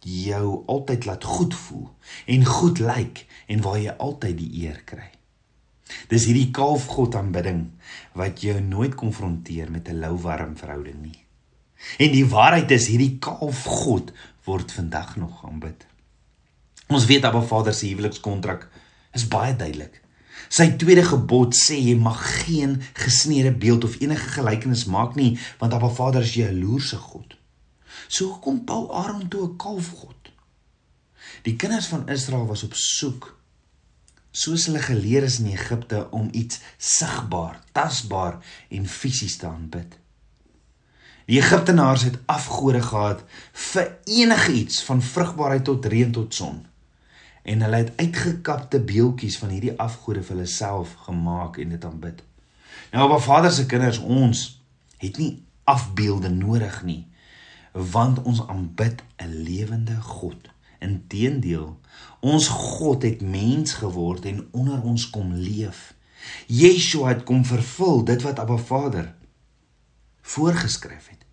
jou 0.00 0.64
altyd 0.66 1.04
laat 1.04 1.24
goed 1.24 1.54
voel 1.54 1.90
en 2.26 2.44
goed 2.44 2.78
lyk 2.78 3.26
en 3.46 3.60
waar 3.60 3.78
jy 3.78 3.94
altyd 3.98 4.38
die 4.38 4.64
eer 4.64 4.80
kry. 4.84 5.13
Dis 6.08 6.26
hierdie 6.28 6.50
kalfgod 6.50 7.14
aanbidding 7.14 7.66
wat 8.12 8.40
jou 8.40 8.60
nooit 8.60 8.94
konfronteer 8.94 9.70
met 9.70 9.88
'n 9.88 10.00
louwarm 10.00 10.56
verhouding 10.56 11.02
nie. 11.02 11.24
En 11.98 12.12
die 12.12 12.26
waarheid 12.26 12.70
is 12.70 12.86
hierdie 12.86 13.18
kalfgod 13.18 14.12
word 14.44 14.72
vandag 14.72 15.16
nog 15.16 15.44
aanbid. 15.44 15.86
Ons 16.88 17.06
weet 17.06 17.24
Abba 17.24 17.42
Vader 17.42 17.74
se 17.74 17.86
huwelikskontrak 17.86 18.68
is 19.12 19.28
baie 19.28 19.56
duidelik. 19.56 20.02
Sy 20.48 20.74
tweede 20.78 21.04
gebod 21.06 21.54
sê 21.56 21.78
jy 21.78 21.94
mag 21.96 22.20
geen 22.44 22.76
gesneede 22.92 23.52
beeld 23.52 23.84
of 23.84 23.96
enige 24.00 24.28
gelykenis 24.36 24.84
maak 24.90 25.14
nie, 25.14 25.38
want 25.58 25.72
Abba 25.72 25.88
Vader 25.88 26.22
is 26.22 26.34
jaloerse 26.34 26.96
God. 26.96 27.36
So 28.08 28.38
kom 28.44 28.64
Paul 28.64 28.90
Aaron 28.92 29.28
toe 29.28 29.48
'n 29.48 29.56
kalfgod. 29.56 30.32
Die 31.42 31.56
kinders 31.56 31.86
van 31.86 32.08
Israel 32.08 32.46
was 32.46 32.62
op 32.62 32.74
soek 32.74 33.38
soos 34.34 34.66
hulle 34.66 34.82
geleer 34.82 35.22
is 35.22 35.38
in 35.38 35.52
Egipte 35.52 36.08
om 36.10 36.28
iets 36.34 36.58
sigbaar, 36.76 37.60
tasbaar 37.72 38.40
en 38.74 38.88
fisies 38.90 39.36
te 39.38 39.46
aanbid. 39.46 39.94
Die 41.30 41.38
Egiptenaars 41.38 42.02
het 42.08 42.18
afgode 42.26 42.82
gehad 42.82 43.22
vir 43.70 43.94
enigiets 44.04 44.82
van 44.84 45.02
vrugbaarheid 45.02 45.64
tot 45.64 45.86
reën 45.86 46.12
tot 46.12 46.34
son. 46.34 46.64
En 47.42 47.62
hulle 47.62 47.80
het 47.84 47.92
uitgekapte 47.96 48.80
beeltjies 48.80 49.38
van 49.38 49.54
hierdie 49.54 49.76
afgode 49.80 50.24
vir 50.24 50.36
hulle 50.36 50.50
self 50.50 50.96
gemaak 51.06 51.56
en 51.62 51.72
dit 51.76 51.84
aanbid. 51.84 52.20
Nou 52.92 53.06
op 53.06 53.22
Vader 53.22 53.52
se 53.52 53.66
kinders 53.70 54.02
ons 54.02 54.44
het 54.98 55.16
nie 55.18 55.32
afbeelde 55.64 56.28
nodig 56.28 56.82
nie 56.82 57.02
want 57.74 58.22
ons 58.22 58.46
aanbid 58.46 59.02
'n 59.18 59.42
lewende 59.42 60.00
God. 60.00 60.53
Inteendeel, 60.84 61.68
ons 62.20 62.48
God 62.48 63.02
het 63.06 63.20
mens 63.24 63.76
geword 63.80 64.24
en 64.28 64.46
onder 64.52 64.82
ons 64.82 65.08
kom 65.10 65.32
leef. 65.34 65.92
Yeshua 66.46 67.12
het 67.12 67.24
kom 67.28 67.44
vervul 67.44 68.04
dit 68.04 68.22
wat 68.24 68.38
Abba 68.38 68.56
Vader 68.56 69.12
voorgeskryf 70.24 71.08
het. 71.08 71.24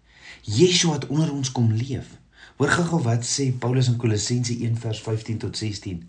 Yeshua 0.42 0.94
het 1.00 1.08
onder 1.08 1.32
ons 1.32 1.52
kom 1.52 1.72
leef. 1.72 2.18
Hoor 2.62 2.70
gou 2.70 3.00
wat 3.02 3.24
sê 3.26 3.48
Paulus 3.58 3.88
in 3.90 3.96
Kolossense 3.98 4.54
1 4.54 4.76
vers 4.84 5.00
15 5.02 5.40
tot 5.42 5.58
16. 5.58 6.04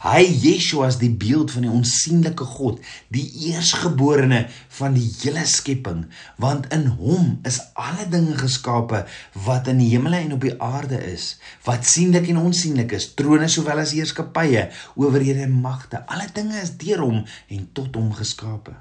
Hy 0.00 0.22
Yeshua 0.24 0.86
is 0.88 0.96
die 1.02 1.10
beeld 1.12 1.52
van 1.52 1.66
die 1.66 1.72
onsigbare 1.76 2.46
God, 2.48 2.78
die 3.12 3.26
eersgeborene 3.50 4.38
van 4.78 4.96
die 4.96 5.04
hele 5.18 5.44
skepping, 5.44 6.06
want 6.40 6.70
in 6.72 6.86
hom 6.96 7.36
is 7.44 7.60
alle 7.76 8.08
dinge 8.08 8.38
geskape 8.40 9.02
wat 9.44 9.68
in 9.68 9.84
die 9.84 9.90
hemele 9.92 10.22
en 10.22 10.32
op 10.38 10.48
die 10.48 10.56
aarde 10.56 10.96
is, 11.12 11.34
wat 11.68 11.84
sienlik 11.84 12.32
en 12.32 12.40
onsienlik 12.40 12.96
is, 12.96 13.10
trone 13.12 13.52
sowel 13.52 13.84
as 13.84 13.92
heerskappye, 13.92 14.70
owerhede 14.96 15.44
en 15.44 15.60
magte. 15.60 16.00
Alle 16.08 16.32
dinge 16.32 16.56
is 16.64 16.78
deur 16.80 17.04
hom 17.04 17.24
en 17.28 17.72
tot 17.76 18.00
hom 18.00 18.14
geskape. 18.16 18.78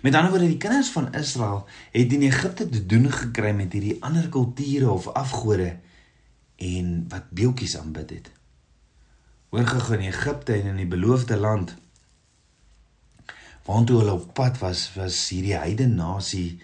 Met 0.00 0.16
ander 0.16 0.32
woorde, 0.32 0.48
die 0.48 0.62
kinders 0.62 0.88
van 0.96 1.12
Israel 1.12 1.66
het 1.92 2.16
in 2.16 2.24
Egipte 2.24 2.64
te 2.64 2.80
doen 2.80 3.10
gekry 3.12 3.52
met 3.52 3.76
hierdie 3.76 3.98
ander 4.00 4.32
kulture 4.32 4.88
of 4.88 5.12
afgode 5.12 5.74
en 6.56 7.04
wat 7.08 7.30
beeltjies 7.30 7.76
aanbid 7.78 8.10
het. 8.10 8.30
Hoor 9.48 9.66
gou 9.66 9.94
in 9.94 10.08
Egipte 10.08 10.52
en 10.52 10.66
in 10.66 10.76
die 10.76 10.86
beloofde 10.86 11.36
land 11.36 11.76
waartoe 13.66 13.98
hulle 13.98 14.12
op 14.12 14.34
pad 14.34 14.58
was, 14.58 14.92
was 14.94 15.28
hierdie 15.28 15.56
heidene 15.58 15.94
nasie 15.94 16.60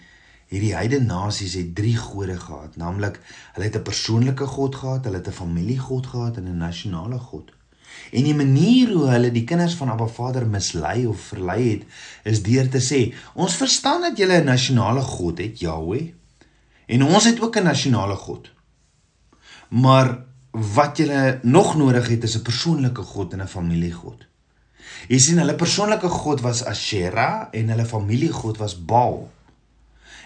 Hierdie 0.53 0.75
heidene 0.75 1.07
nasies 1.09 1.55
het 1.57 1.71
drie 1.73 1.95
gode 1.97 2.35
gehad, 2.37 2.75
naamlik 2.77 3.15
hulle 3.55 3.65
het 3.65 3.77
'n 3.77 3.87
persoonlike 3.89 4.45
god 4.45 4.75
gehad, 4.75 5.05
hulle 5.05 5.17
het 5.17 5.27
'n 5.27 5.39
familiegod 5.41 6.05
gehad 6.07 6.37
en 6.37 6.45
'n 6.45 6.57
nasionale 6.57 7.17
god. 7.17 7.49
En 8.11 8.23
die 8.23 8.35
manier 8.35 8.93
hoe 8.93 9.07
hulle 9.09 9.31
die 9.31 9.43
kinders 9.43 9.73
van 9.73 9.89
Abba 9.89 10.05
Vader 10.05 10.45
mislei 10.47 11.07
of 11.07 11.19
verlei 11.19 11.69
het, 11.69 11.83
is 12.23 12.43
deur 12.43 12.69
te 12.69 12.81
sê: 12.81 13.15
"Ons 13.33 13.55
verstaan 13.55 14.01
dat 14.01 14.17
julle 14.17 14.41
'n 14.41 14.45
nasionale 14.45 15.01
god 15.01 15.37
het, 15.37 15.59
Jahweh, 15.59 16.13
en 16.85 17.03
ons 17.03 17.23
het 17.23 17.41
ook 17.41 17.57
'n 17.57 17.63
nasionale 17.63 18.15
god." 18.15 18.52
Maar 19.73 20.19
wat 20.53 20.99
jy 21.01 21.39
nog 21.41 21.75
nodig 21.75 22.07
het 22.07 22.23
is 22.23 22.37
'n 22.37 22.45
persoonlike 22.45 23.01
God 23.01 23.33
en 23.33 23.41
'n 23.41 23.47
familiegod. 23.47 24.27
Jy 25.07 25.17
sien 25.17 25.37
hulle 25.37 25.55
persoonlike 25.55 26.09
God 26.09 26.41
was 26.41 26.65
Asherah 26.65 27.47
en 27.51 27.69
hulle 27.69 27.85
familiegod 27.85 28.57
was 28.57 28.85
Baal. 28.85 29.31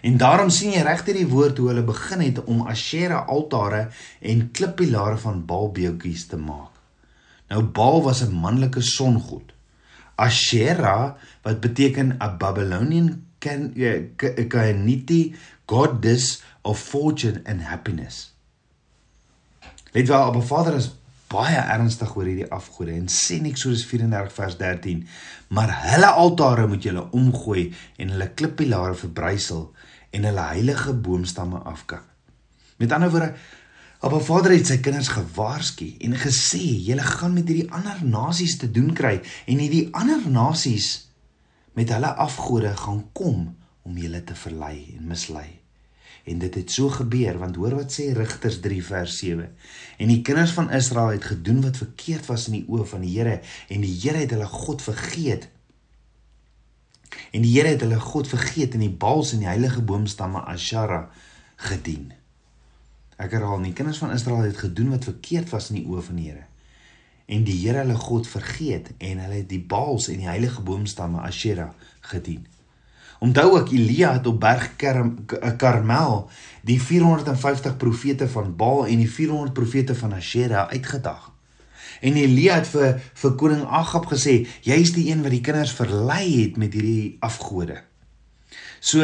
En 0.01 0.17
daarom 0.17 0.49
sien 0.49 0.71
jy 0.71 0.81
regtig 0.85 1.15
die 1.15 1.27
woord 1.27 1.57
hoe 1.57 1.67
hulle 1.67 1.83
begin 1.83 2.19
het 2.19 2.43
om 2.43 2.67
Asherah 2.67 3.27
altare 3.27 3.87
en 4.21 4.51
klippilare 4.51 5.17
van 5.17 5.45
Baal 5.45 5.71
beeltjies 5.71 6.27
te 6.27 6.37
maak. 6.37 6.71
Nou 7.49 7.63
Baal 7.63 8.03
was 8.03 8.21
'n 8.21 8.33
manlike 8.33 8.81
songod. 8.81 9.53
Asherah 10.15 11.13
wat 11.41 11.59
beteken 11.59 12.17
'n 12.19 12.37
Babylonian 12.37 13.25
Canaanite 14.47 15.31
goddess 15.65 16.43
of 16.61 16.79
fortune 16.79 17.41
and 17.45 17.61
happiness. 17.61 18.36
Let 19.97 20.07
wel, 20.07 20.23
Abba 20.23 20.41
Vader 20.45 20.75
is 20.77 20.91
baie 21.31 21.57
ernstig 21.57 22.11
oor 22.13 22.27
hierdie 22.29 22.51
afgode 22.53 22.93
en 22.93 23.07
sê 23.09 23.39
nie 23.41 23.49
Eksodus 23.49 23.81
34 23.89 24.35
vers 24.35 24.57
13, 24.59 24.99
maar 25.57 25.73
hulle 25.87 26.11
altare 26.21 26.67
moet 26.69 26.85
julle 26.85 27.07
omgooi 27.17 27.63
en 27.97 28.13
hulle 28.13 28.27
klippilare 28.37 28.93
verbrysel 28.99 29.63
en 30.13 30.29
hulle 30.29 30.45
heilige 30.51 30.93
boomstamme 30.93 31.63
afkap. 31.73 32.05
Met 32.77 32.93
ander 32.93 33.09
woorde, 33.09 33.31
Abba 34.05 34.21
Vader 34.29 34.53
het 34.53 34.69
sy 34.69 34.77
kinders 34.85 35.09
gewaarsku 35.17 35.89
en 36.05 36.13
gesê, 36.27 36.61
julle 36.61 37.09
gaan 37.17 37.33
met 37.33 37.49
hierdie 37.49 37.71
ander 37.73 38.05
nasies 38.05 38.59
te 38.61 38.69
doen 38.69 38.93
kry 38.93 39.15
en 39.49 39.65
hierdie 39.65 39.87
ander 39.97 40.29
nasies 40.29 41.07
met 41.73 41.89
hulle 41.89 42.13
afgode 42.29 42.77
gaan 42.85 43.07
kom 43.17 43.47
om 43.81 43.97
julle 43.97 44.21
te 44.21 44.37
verlei 44.45 44.75
en 44.99 45.09
mislei. 45.09 45.55
En 46.27 46.41
dit 46.43 46.55
het 46.59 46.71
so 46.71 46.89
gebeur 46.91 47.37
want 47.39 47.55
hoor 47.55 47.77
wat 47.79 47.93
sê 47.93 48.09
Rigters 48.15 48.59
3 48.63 48.81
vers 48.83 49.17
7. 49.21 49.47
En 49.97 50.11
die 50.11 50.21
kinders 50.21 50.51
van 50.51 50.71
Israel 50.75 51.15
het 51.15 51.23
gedoen 51.23 51.61
wat 51.63 51.79
verkeerd 51.79 52.27
was 52.27 52.49
in 52.51 52.59
die 52.59 52.65
oë 52.67 52.87
van 52.91 53.05
die 53.05 53.13
Here 53.15 53.39
en 53.71 53.85
die 53.85 53.93
Here 54.01 54.25
het 54.25 54.35
hulle 54.35 54.49
God 54.51 54.83
vergeet. 54.83 55.47
En 57.31 57.45
die 57.45 57.53
Here 57.55 57.71
het 57.71 57.85
hulle 57.85 57.99
God 57.99 58.27
vergeet 58.27 58.75
en 58.75 58.83
die 58.83 58.91
Baals 58.91 59.31
en 59.33 59.45
die 59.45 59.51
heilige 59.51 59.81
boomstamme 59.81 60.43
Ashara 60.43 61.05
gedien. 61.69 62.11
Ek 63.17 63.31
herhaal, 63.33 63.63
die 63.63 63.73
kinders 63.73 63.97
van 64.03 64.11
Israel 64.13 64.45
het 64.45 64.59
gedoen 64.61 64.91
wat 64.93 65.07
verkeerd 65.07 65.49
was 65.55 65.71
in 65.71 65.79
die 65.79 65.87
oë 65.87 66.03
van 66.09 66.19
die 66.19 66.27
Here. 66.29 66.45
En 67.27 67.47
die 67.47 67.55
Here 67.63 67.81
hulle 67.85 67.97
God 67.99 68.27
vergeet 68.27 68.91
en 68.97 69.23
hulle 69.23 69.41
het 69.41 69.49
die 69.49 69.63
Baals 69.63 70.11
en 70.11 70.21
die 70.21 70.29
heilige 70.29 70.61
boomstamme 70.61 71.23
Ashera 71.23 71.71
gedien. 72.11 72.45
Onthou 73.19 73.57
ook 73.57 73.71
Elia 73.73 74.13
het 74.13 74.27
op 74.27 74.39
berg 74.39 74.75
Karmel 75.57 76.29
die 76.61 76.81
450 76.81 77.77
profete 77.77 78.29
van 78.29 78.55
Baal 78.55 78.85
en 78.87 79.01
die 79.01 79.09
400 79.11 79.53
profete 79.53 79.95
van 79.95 80.13
Asherah 80.13 80.67
uitgedag. 80.69 81.31
En 82.01 82.13
Elia 82.13 82.59
het 82.59 82.67
vir 82.69 82.99
vir 83.17 83.33
koning 83.39 83.63
Agab 83.65 84.05
gesê, 84.11 84.43
jy's 84.61 84.93
die 84.93 85.07
een 85.09 85.23
wat 85.25 85.33
die 85.33 85.41
kinders 85.41 85.73
verlei 85.73 86.43
het 86.43 86.59
met 86.61 86.75
hierdie 86.77 87.17
afgode. 87.25 87.79
So 88.79 89.01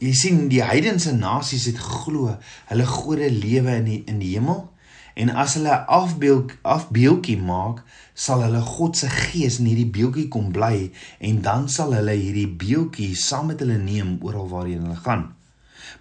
jy 0.00 0.12
sien 0.16 0.48
die 0.52 0.62
heidense 0.64 1.12
nasies 1.16 1.66
het 1.70 1.80
geglo 1.80 2.36
hulle 2.68 2.86
gode 2.88 3.30
lewe 3.32 3.78
in 3.80 3.88
die, 3.88 4.02
in 4.08 4.20
die 4.20 4.34
hemel 4.34 4.66
En 5.14 5.30
as 5.30 5.54
hulle 5.58 5.74
afbeeld 5.86 6.52
afbeeldjie 6.62 7.38
maak, 7.38 7.82
sal 8.14 8.42
hulle 8.44 8.60
God 8.60 8.96
se 8.96 9.08
gees 9.08 9.58
in 9.58 9.66
hierdie 9.70 9.90
beeldjie 9.90 10.28
kom 10.28 10.52
bly 10.52 10.90
en 11.18 11.42
dan 11.42 11.68
sal 11.68 11.94
hulle 11.96 12.14
hierdie 12.14 12.48
beeldjie 12.48 13.14
saam 13.16 13.50
met 13.50 13.60
hulle 13.64 13.78
neem 13.78 14.18
oral 14.22 14.48
waarheen 14.48 14.86
hulle 14.86 15.00
gaan. 15.06 15.26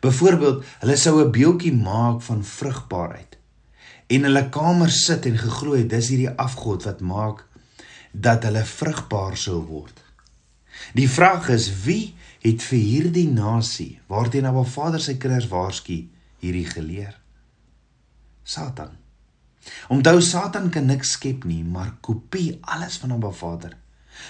Byvoorbeeld, 0.04 0.64
hulle 0.80 0.98
sou 0.98 1.20
'n 1.22 1.32
beeldjie 1.32 1.74
maak 1.74 2.22
van 2.22 2.44
vrugbaarheid 2.44 3.38
en 4.10 4.26
hulle 4.26 4.50
kamer 4.50 4.90
sit 4.90 5.26
en 5.30 5.38
geglo 5.38 5.76
het 5.78 5.90
dis 5.90 6.08
hierdie 6.10 6.32
afgod 6.46 6.86
wat 6.88 7.02
maak 7.06 7.46
dat 8.12 8.44
hulle 8.48 8.64
vrugbaar 8.66 9.38
sou 9.38 9.60
word. 9.68 9.94
Die 10.98 11.10
vraag 11.10 11.50
is 11.54 11.68
wie 11.86 12.16
het 12.42 12.64
vir 12.64 12.80
hierdie 12.80 13.28
nasie 13.30 14.00
waarteen 14.08 14.48
Abba 14.50 14.64
Vader 14.64 15.04
sy 15.04 15.18
kinders 15.22 15.50
waarsku 15.52 16.00
hierdie 16.42 16.66
geleer? 16.66 17.14
Satan. 18.50 18.96
Onthou 19.94 20.22
Satan 20.22 20.70
kan 20.74 20.86
niks 20.90 21.12
skep 21.18 21.44
nie, 21.46 21.64
maar 21.64 21.98
kopie 22.02 22.58
alles 22.62 22.98
van 22.98 23.12
Abba 23.12 23.30
Vader. 23.30 23.76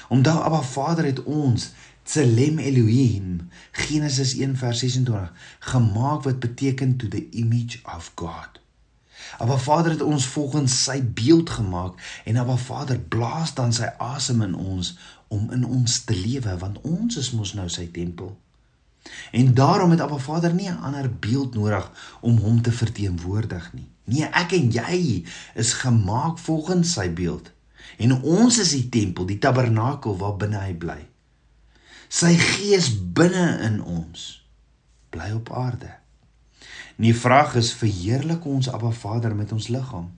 Onthou 0.10 0.42
Abba 0.44 0.62
Vader 0.62 1.06
het 1.06 1.24
ons 1.24 1.72
Tselem 2.04 2.60
Elohim 2.60 3.50
Genesis 3.72 4.34
1:26 4.36 5.32
gemaak 5.60 6.24
wat 6.24 6.40
beteken 6.40 6.98
to 6.98 7.08
the 7.08 7.30
image 7.30 7.80
of 7.96 8.12
God. 8.16 8.60
Abba 9.38 9.58
Vader 9.58 9.92
het 9.92 10.02
ons 10.02 10.26
volgens 10.26 10.84
sy 10.84 11.04
beeld 11.04 11.50
gemaak 11.50 12.22
en 12.26 12.38
Abba 12.38 12.58
Vader 12.58 13.00
blaas 13.00 13.54
dan 13.54 13.74
sy 13.74 13.92
asem 13.98 14.42
in 14.42 14.56
ons 14.56 14.98
om 15.28 15.52
in 15.52 15.66
ons 15.66 16.04
te 16.04 16.16
lewe 16.18 16.58
want 16.58 16.82
ons 16.82 17.18
is 17.18 17.32
mos 17.32 17.54
nou 17.54 17.70
sy 17.70 17.88
tempel. 17.94 18.38
En 19.32 19.54
daarom 19.54 19.92
het 19.92 20.02
Abba 20.02 20.18
Vader 20.18 20.54
nie 20.54 20.70
'n 20.70 20.82
ander 20.82 21.12
beeld 21.20 21.54
nodig 21.54 21.92
om 22.22 22.38
hom 22.38 22.62
te 22.62 22.72
verteenwoordig 22.72 23.74
nie. 23.74 23.88
Nee, 24.10 24.28
ek 24.34 24.56
en 24.58 24.72
jy 24.74 25.00
is 25.60 25.76
gemaak 25.84 26.42
volgens 26.42 26.96
sy 26.98 27.08
beeld. 27.14 27.52
En 28.00 28.16
ons 28.18 28.60
is 28.62 28.74
die 28.76 28.88
tempel, 28.90 29.28
die 29.30 29.40
tabernakel 29.42 30.18
waar 30.18 30.38
binne 30.40 30.62
hy 30.64 30.76
bly. 30.82 31.00
Sy 32.10 32.34
gees 32.42 32.90
binne 33.14 33.60
in 33.68 33.82
ons 33.86 34.30
bly 35.14 35.30
op 35.36 35.52
aarde. 35.54 35.92
Nie 37.00 37.14
vraag 37.16 37.56
is 37.60 37.74
verheerlik 37.78 38.46
ons 38.50 38.70
Abba 38.70 38.92
Vader 38.92 39.36
met 39.36 39.52
ons 39.56 39.70
liggaam. 39.72 40.10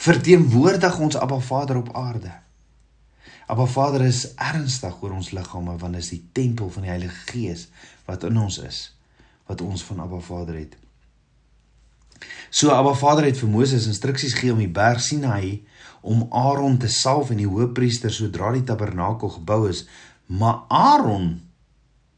Verteenwoordig 0.00 0.98
ons 0.98 1.18
Abba 1.18 1.38
Vader 1.44 1.82
op 1.82 1.90
aarde. 1.96 2.32
Abba 3.48 3.66
Vader 3.66 4.04
is 4.06 4.34
ernstig 4.34 5.02
oor 5.02 5.16
ons 5.18 5.30
liggame 5.36 5.76
want 5.80 5.96
dit 5.96 6.04
is 6.04 6.12
die 6.14 6.22
tempel 6.32 6.70
van 6.70 6.86
die 6.86 6.92
Heilige 6.92 7.32
Gees 7.32 7.66
wat 8.08 8.24
in 8.28 8.38
ons 8.40 8.58
is, 8.64 8.80
wat 9.48 9.64
ons 9.64 9.84
van 9.88 10.04
Abba 10.04 10.20
Vader 10.24 10.60
het. 10.60 10.76
So 12.50 12.70
Abba 12.74 12.94
Vader 12.94 13.24
het 13.28 13.38
vir 13.38 13.50
Moses 13.50 13.86
instruksies 13.86 14.34
gegee 14.34 14.52
om 14.52 14.62
die 14.62 14.72
berg 14.72 15.00
Sinaï 15.04 15.60
om 16.00 16.26
Aaron 16.30 16.78
te 16.78 16.88
salf 16.88 17.30
en 17.30 17.40
die 17.42 17.50
hoofpriester 17.50 18.12
sodra 18.14 18.52
die 18.54 18.64
tabernakel 18.64 19.28
gebou 19.36 19.68
is 19.68 19.86
Maar 20.28 20.64
Aaron 20.68 21.40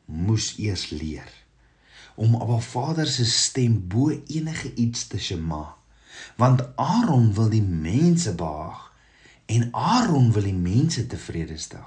moes 0.04 0.54
eers 0.58 0.90
leer 0.90 1.28
om 2.14 2.34
Abba 2.34 2.58
Vader 2.58 3.06
se 3.06 3.24
stem 3.24 3.76
bo 3.88 4.10
enige 4.10 4.74
iets 4.74 5.06
te 5.06 5.18
shema. 5.18 5.76
Want 6.36 6.76
Aaron 6.76 7.30
wil 7.34 7.48
die 7.48 7.62
mense 7.62 8.34
behaag 8.34 8.90
en 9.46 9.68
Aaron 9.70 10.32
wil 10.32 10.42
die 10.42 10.56
mense 10.58 11.06
tevrede 11.06 11.56
stel. 11.58 11.86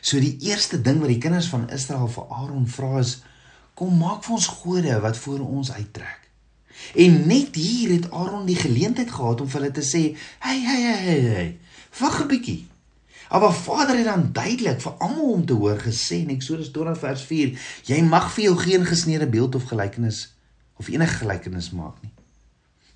So 0.00 0.18
die 0.20 0.34
eerste 0.50 0.82
ding 0.82 0.98
wat 1.00 1.14
die 1.14 1.22
kinders 1.22 1.48
van 1.48 1.70
Israel 1.70 2.10
vir 2.10 2.26
Aaron 2.26 2.66
vra 2.66 2.98
is: 2.98 3.22
"Kom 3.74 3.96
maak 3.98 4.24
vir 4.24 4.34
ons 4.34 4.46
gode 4.46 5.00
wat 5.00 5.16
voor 5.16 5.40
ons 5.40 5.72
uittrek." 5.72 6.25
En 6.94 7.26
net 7.26 7.54
hier 7.54 7.90
het 7.96 8.10
Aaron 8.10 8.46
die 8.46 8.56
geleentheid 8.56 9.10
gehad 9.10 9.40
om 9.40 9.48
vir 9.48 9.60
hulle 9.60 9.72
te 9.72 9.84
sê: 9.84 10.16
"Hey, 10.38 10.60
hey, 10.60 10.82
hey, 10.82 11.20
hey, 11.20 11.58
wag 11.98 12.22
'n 12.22 12.28
bietjie. 12.28 12.66
Maar 13.30 13.52
Vader 13.52 13.96
het 13.96 14.04
dan 14.04 14.32
duidelik 14.32 14.80
vir 14.80 14.92
almal 14.92 15.32
om 15.32 15.46
te 15.46 15.52
hoor 15.52 15.78
gesê 15.78 16.14
in 16.22 16.30
Eksodus 16.30 16.70
20 16.70 16.98
vers 16.98 17.22
4: 17.22 17.58
Jy 17.84 18.02
mag 18.02 18.32
vir 18.32 18.44
jou 18.44 18.56
geen 18.56 18.86
gesneede 18.86 19.26
beeld 19.26 19.54
of 19.54 19.64
gelykenis 19.64 20.34
of 20.76 20.88
enige 20.88 21.14
gelykenis 21.14 21.70
maak 21.70 21.96
nie. 22.02 22.12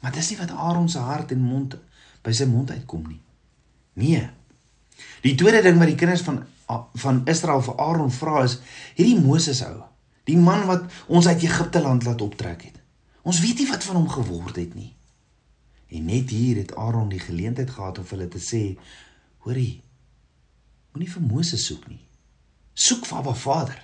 Maar 0.01 0.13
dis 0.13 0.31
nie 0.31 0.39
wat 0.39 0.51
Aaron 0.51 0.89
se 0.89 0.99
hart 0.99 1.31
en 1.31 1.41
mond 1.41 1.77
by 2.23 2.33
sy 2.33 2.45
mond 2.45 2.71
uitkom 2.71 3.05
nie. 3.09 3.21
Nee. 3.93 4.29
Die 5.25 5.35
tweede 5.35 5.63
ding 5.63 5.79
wat 5.79 5.93
die 5.93 6.01
kinders 6.01 6.25
van 6.27 6.45
van 6.95 7.23
Israel 7.27 7.63
vir 7.67 7.81
Aaron 7.83 8.13
vra 8.15 8.45
is: 8.47 8.61
hierdie 8.95 9.19
Moses 9.21 9.65
ou, 9.67 9.81
die 10.25 10.39
man 10.39 10.67
wat 10.69 10.85
ons 11.07 11.27
uit 11.27 11.43
Egipte 11.43 11.83
land 11.83 12.05
laat 12.07 12.23
optrek 12.23 12.63
het. 12.63 12.80
Ons 13.23 13.41
weet 13.41 13.59
nie 13.59 13.69
wat 13.69 13.85
van 13.85 14.01
hom 14.01 14.09
geword 14.09 14.57
het 14.57 14.75
nie. 14.75 14.95
En 15.91 16.05
net 16.09 16.31
hier 16.31 16.57
het 16.57 16.77
Aaron 16.77 17.11
die 17.11 17.21
geleentheid 17.21 17.71
gehad 17.71 17.99
om 17.99 18.07
hulle 18.09 18.29
te 18.29 18.41
sê: 18.41 18.63
Hoorie, 19.45 19.83
Moenie 20.91 21.11
vir 21.11 21.23
Moses 21.23 21.65
soek 21.69 21.87
nie. 21.91 22.01
Soek 22.75 23.05
vir 23.07 23.21
Abba 23.21 23.35
Vader. 23.39 23.79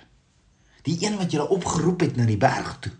Die 0.87 0.97
een 1.03 1.15
wat 1.19 1.31
julle 1.31 1.47
opgeroep 1.55 2.03
het 2.03 2.17
na 2.19 2.25
die 2.27 2.39
berg 2.39 2.77
toe. 2.83 2.91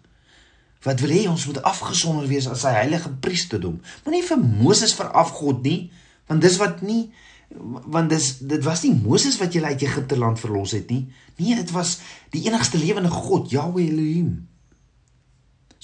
Wat 0.86 1.02
wil 1.04 1.12
hê 1.12 1.24
ons 1.28 1.48
moet 1.50 1.60
afgesonder 1.68 2.28
wees 2.30 2.48
as 2.48 2.64
sy 2.64 2.72
heilige 2.78 3.12
priesterdom. 3.24 3.82
Moenie 4.06 4.24
vir 4.24 4.40
Moses 4.40 4.96
veraf 4.96 5.34
God 5.42 5.64
nie, 5.68 5.90
want 6.30 6.44
dis 6.44 6.60
wat 6.62 6.84
nie 6.86 7.08
want 7.48 8.12
dis 8.12 8.42
dit 8.44 8.64
was 8.66 8.82
nie 8.84 8.92
Moses 8.92 9.38
wat 9.40 9.54
julle 9.56 9.70
uit 9.72 9.84
Egipte 9.86 10.18
land 10.20 10.40
verlos 10.40 10.74
het 10.76 10.90
nie. 10.92 11.06
Nee, 11.40 11.56
dit 11.56 11.70
was 11.72 11.94
die 12.34 12.42
enigste 12.44 12.76
lewende 12.80 13.12
God, 13.12 13.48
Yahweh 13.52 13.86
Elohim. 13.88 14.34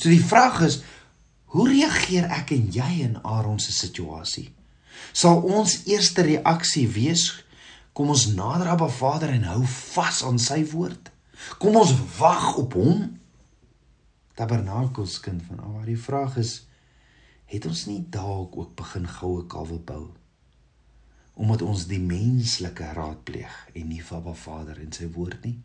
So 0.04 0.12
die 0.12 0.24
vraag 0.24 0.60
is, 0.68 0.82
hoe 1.56 1.70
reageer 1.70 2.28
ek 2.36 2.52
en 2.52 2.68
jy 2.76 2.90
in 3.06 3.16
Aaron 3.24 3.62
se 3.64 3.72
situasie? 3.72 4.50
Sal 5.16 5.40
ons 5.48 5.86
eerste 5.88 6.26
reaksie 6.28 6.90
wees 6.92 7.30
Kom 7.94 8.10
ons 8.10 8.26
nader 8.34 8.72
Abba 8.74 8.90
Vader 8.90 9.30
en 9.36 9.44
hou 9.52 9.62
vas 9.70 10.24
aan 10.26 10.40
sy 10.42 10.64
woord. 10.72 11.12
Kom 11.62 11.78
ons 11.78 11.94
wag 12.18 12.56
op 12.58 12.74
hom. 12.80 13.04
Tabernakels 14.34 15.20
kind 15.22 15.44
van 15.46 15.62
Abba. 15.62 15.84
Die 15.86 16.00
vraag 16.00 16.40
is 16.42 16.64
het 17.54 17.68
ons 17.70 17.86
nie 17.86 18.02
dalk 18.10 18.58
ook 18.58 18.74
begin 18.80 19.06
goue 19.20 19.46
kalwe 19.46 19.80
bou 19.80 20.06
omdat 21.34 21.64
ons 21.66 21.88
die 21.90 21.98
menslike 21.98 22.92
raadpleeg 22.94 23.54
en 23.74 23.88
nie 23.90 24.04
Abba 24.14 24.36
Vader 24.38 24.78
en 24.78 24.92
sy 24.94 25.08
woord 25.16 25.48
nie. 25.48 25.56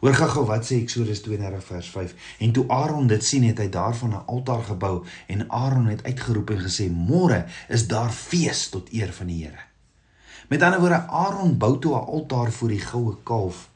Hoor 0.00 0.14
gou-gou 0.14 0.44
wat 0.46 0.66
sê 0.66 0.80
Eksodus 0.82 1.22
32 1.24 1.64
vers 1.64 1.88
5 1.90 2.14
en 2.38 2.52
toe 2.52 2.64
Aaron 2.68 3.06
dit 3.06 3.24
sien 3.24 3.44
het 3.48 3.58
hy 3.58 3.68
daarvan 3.68 4.10
'n 4.10 4.26
altaar 4.26 4.64
gebou 4.64 5.04
en 5.26 5.50
Aaron 5.50 5.86
het 5.86 6.04
uitgeroep 6.04 6.50
en 6.50 6.60
gesê 6.66 6.90
môre 6.90 7.46
is 7.68 7.86
daar 7.86 8.12
fees 8.12 8.68
tot 8.68 8.92
eer 8.92 9.12
van 9.12 9.26
die 9.26 9.44
Here. 9.44 9.62
Met 10.48 10.62
ander 10.62 10.80
woorde, 10.80 11.06
Aaron 11.06 11.58
bou 11.58 11.78
toe 11.78 11.94
'n 11.94 12.06
altaar 12.06 12.52
voor 12.52 12.68
die 12.68 12.80
goue 12.80 13.16
kalf 13.22 13.70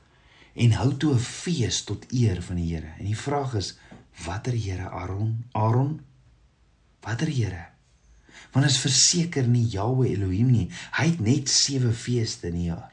en 0.54 0.72
hou 0.72 0.96
toe 0.96 1.14
'n 1.14 1.18
fees 1.18 1.84
tot 1.84 2.06
eer 2.12 2.42
van 2.42 2.56
die 2.56 2.74
Here. 2.74 2.92
En 2.98 3.04
die 3.04 3.18
vraag 3.18 3.54
is, 3.54 3.78
watter 4.24 4.52
Here 4.52 4.88
Aaron? 4.88 5.44
Aaron? 5.52 6.00
Watter 7.00 7.28
Here? 7.28 7.66
Want 8.52 8.66
is 8.66 8.78
verseker 8.78 9.46
nie 9.46 9.66
Jahwe 9.66 10.08
Elohim 10.08 10.50
nie. 10.50 10.70
Hy 10.92 11.04
het 11.04 11.20
net 11.20 11.48
7 11.48 11.94
feeste 11.94 12.46
in 12.46 12.54
'n 12.54 12.64
jaar. 12.64 12.89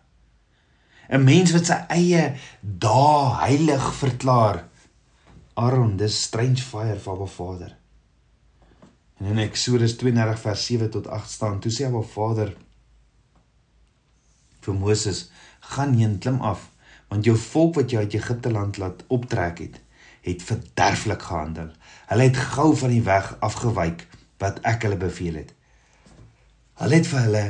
'n 1.09 1.23
Mens 1.23 1.51
wat 1.55 1.65
sy 1.65 1.79
eie 1.89 2.35
dae 2.61 3.35
heilig 3.41 3.93
verklaar. 3.95 4.67
Aaron, 5.53 5.97
dis 5.97 6.21
strange 6.21 6.61
fire 6.61 6.99
vir 6.99 7.13
Abba 7.13 7.25
Vader. 7.25 7.77
En 9.19 9.25
in 9.25 9.37
Eksodus 9.37 9.97
32 9.97 10.39
vers 10.39 10.65
7 10.65 10.89
tot 10.89 11.07
8 11.07 11.31
staan, 11.31 11.59
toe 11.59 11.71
sê 11.71 11.85
Abba 11.87 12.01
Vader 12.01 12.55
vir 14.61 14.73
Moses: 14.73 15.29
"Gaan 15.59 15.93
heen, 15.93 16.19
klim 16.19 16.41
af, 16.41 16.69
want 17.07 17.25
jou 17.25 17.37
volk 17.37 17.75
wat 17.75 17.91
jy 17.91 18.03
uit 18.03 18.13
Egipte 18.13 18.51
land 18.51 18.77
laat 18.77 19.03
optrek 19.07 19.59
het, 19.63 19.79
het 20.27 20.43
verderflik 20.43 21.21
gehandel. 21.21 21.71
Hulle 22.07 22.23
het 22.23 22.37
gou 22.37 22.75
van 22.75 22.91
die 22.91 23.03
weg 23.03 23.31
afgewyk 23.39 24.07
wat 24.41 24.59
ek 24.67 24.83
hulle 24.87 24.99
beveel 24.99 25.39
het. 25.41 25.53
Hulle 26.81 26.99
het 26.99 27.07
vir 27.07 27.23
hulle 27.25 27.45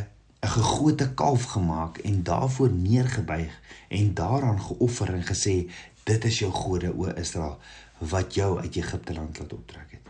'n 0.47 0.49
gegote 0.49 1.13
kalf 1.13 1.43
gemaak 1.43 1.97
en 1.97 2.23
daarvoor 2.23 2.71
neergebuig 2.71 3.61
en 3.87 4.13
daaraan 4.13 4.61
geoffer 4.61 5.13
en 5.13 5.23
gesê: 5.23 5.71
"Dit 6.03 6.25
is 6.25 6.39
jou 6.39 6.51
gode, 6.51 6.97
o 6.97 7.05
Israel, 7.05 7.59
wat 7.97 8.33
jou 8.33 8.59
uit 8.59 8.75
Egipte 8.75 9.13
land 9.13 9.39
laat 9.39 9.53
optrek 9.53 9.91
het." 9.91 10.07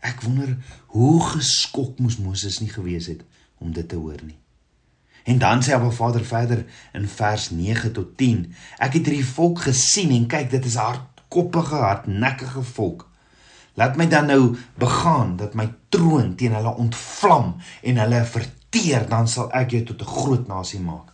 Ek 0.00 0.20
wonder 0.20 0.56
hoe 0.86 1.22
geskok 1.22 1.98
moes 1.98 2.16
Moses 2.16 2.58
nie 2.58 2.68
gewees 2.68 3.06
het 3.06 3.22
om 3.58 3.72
dit 3.72 3.88
te 3.88 3.96
hoor 3.96 4.20
nie. 4.22 4.38
En 5.24 5.38
dan 5.38 5.62
sê 5.62 5.72
Abba 5.72 5.90
Vader 5.90 6.24
verder 6.24 6.66
in 6.92 7.08
vers 7.08 7.50
9 7.50 7.92
tot 7.92 8.16
10: 8.16 8.54
Ek 8.78 8.92
het 8.92 9.06
hierdie 9.06 9.26
volk 9.26 9.60
gesien 9.60 10.10
en 10.10 10.26
kyk, 10.26 10.50
dit 10.50 10.64
is 10.64 10.74
'n 10.74 10.78
hardkoppige, 10.78 11.74
hardnekkige 11.74 12.62
volk. 12.62 13.08
Laat 13.74 13.96
my 13.96 14.08
dan 14.08 14.26
nou 14.26 14.56
begaan 14.74 15.36
dat 15.36 15.54
my 15.54 15.74
troon 15.88 16.34
teen 16.34 16.54
hulle 16.54 16.74
ontvlam 16.74 17.56
en 17.82 17.96
hulle 17.96 18.24
verteer, 18.76 19.08
dan 19.08 19.28
sal 19.28 19.50
ek 19.52 19.70
jou 19.70 19.82
tot 19.84 20.02
'n 20.02 20.04
groot 20.04 20.48
nasie 20.48 20.80
maak. 20.80 21.12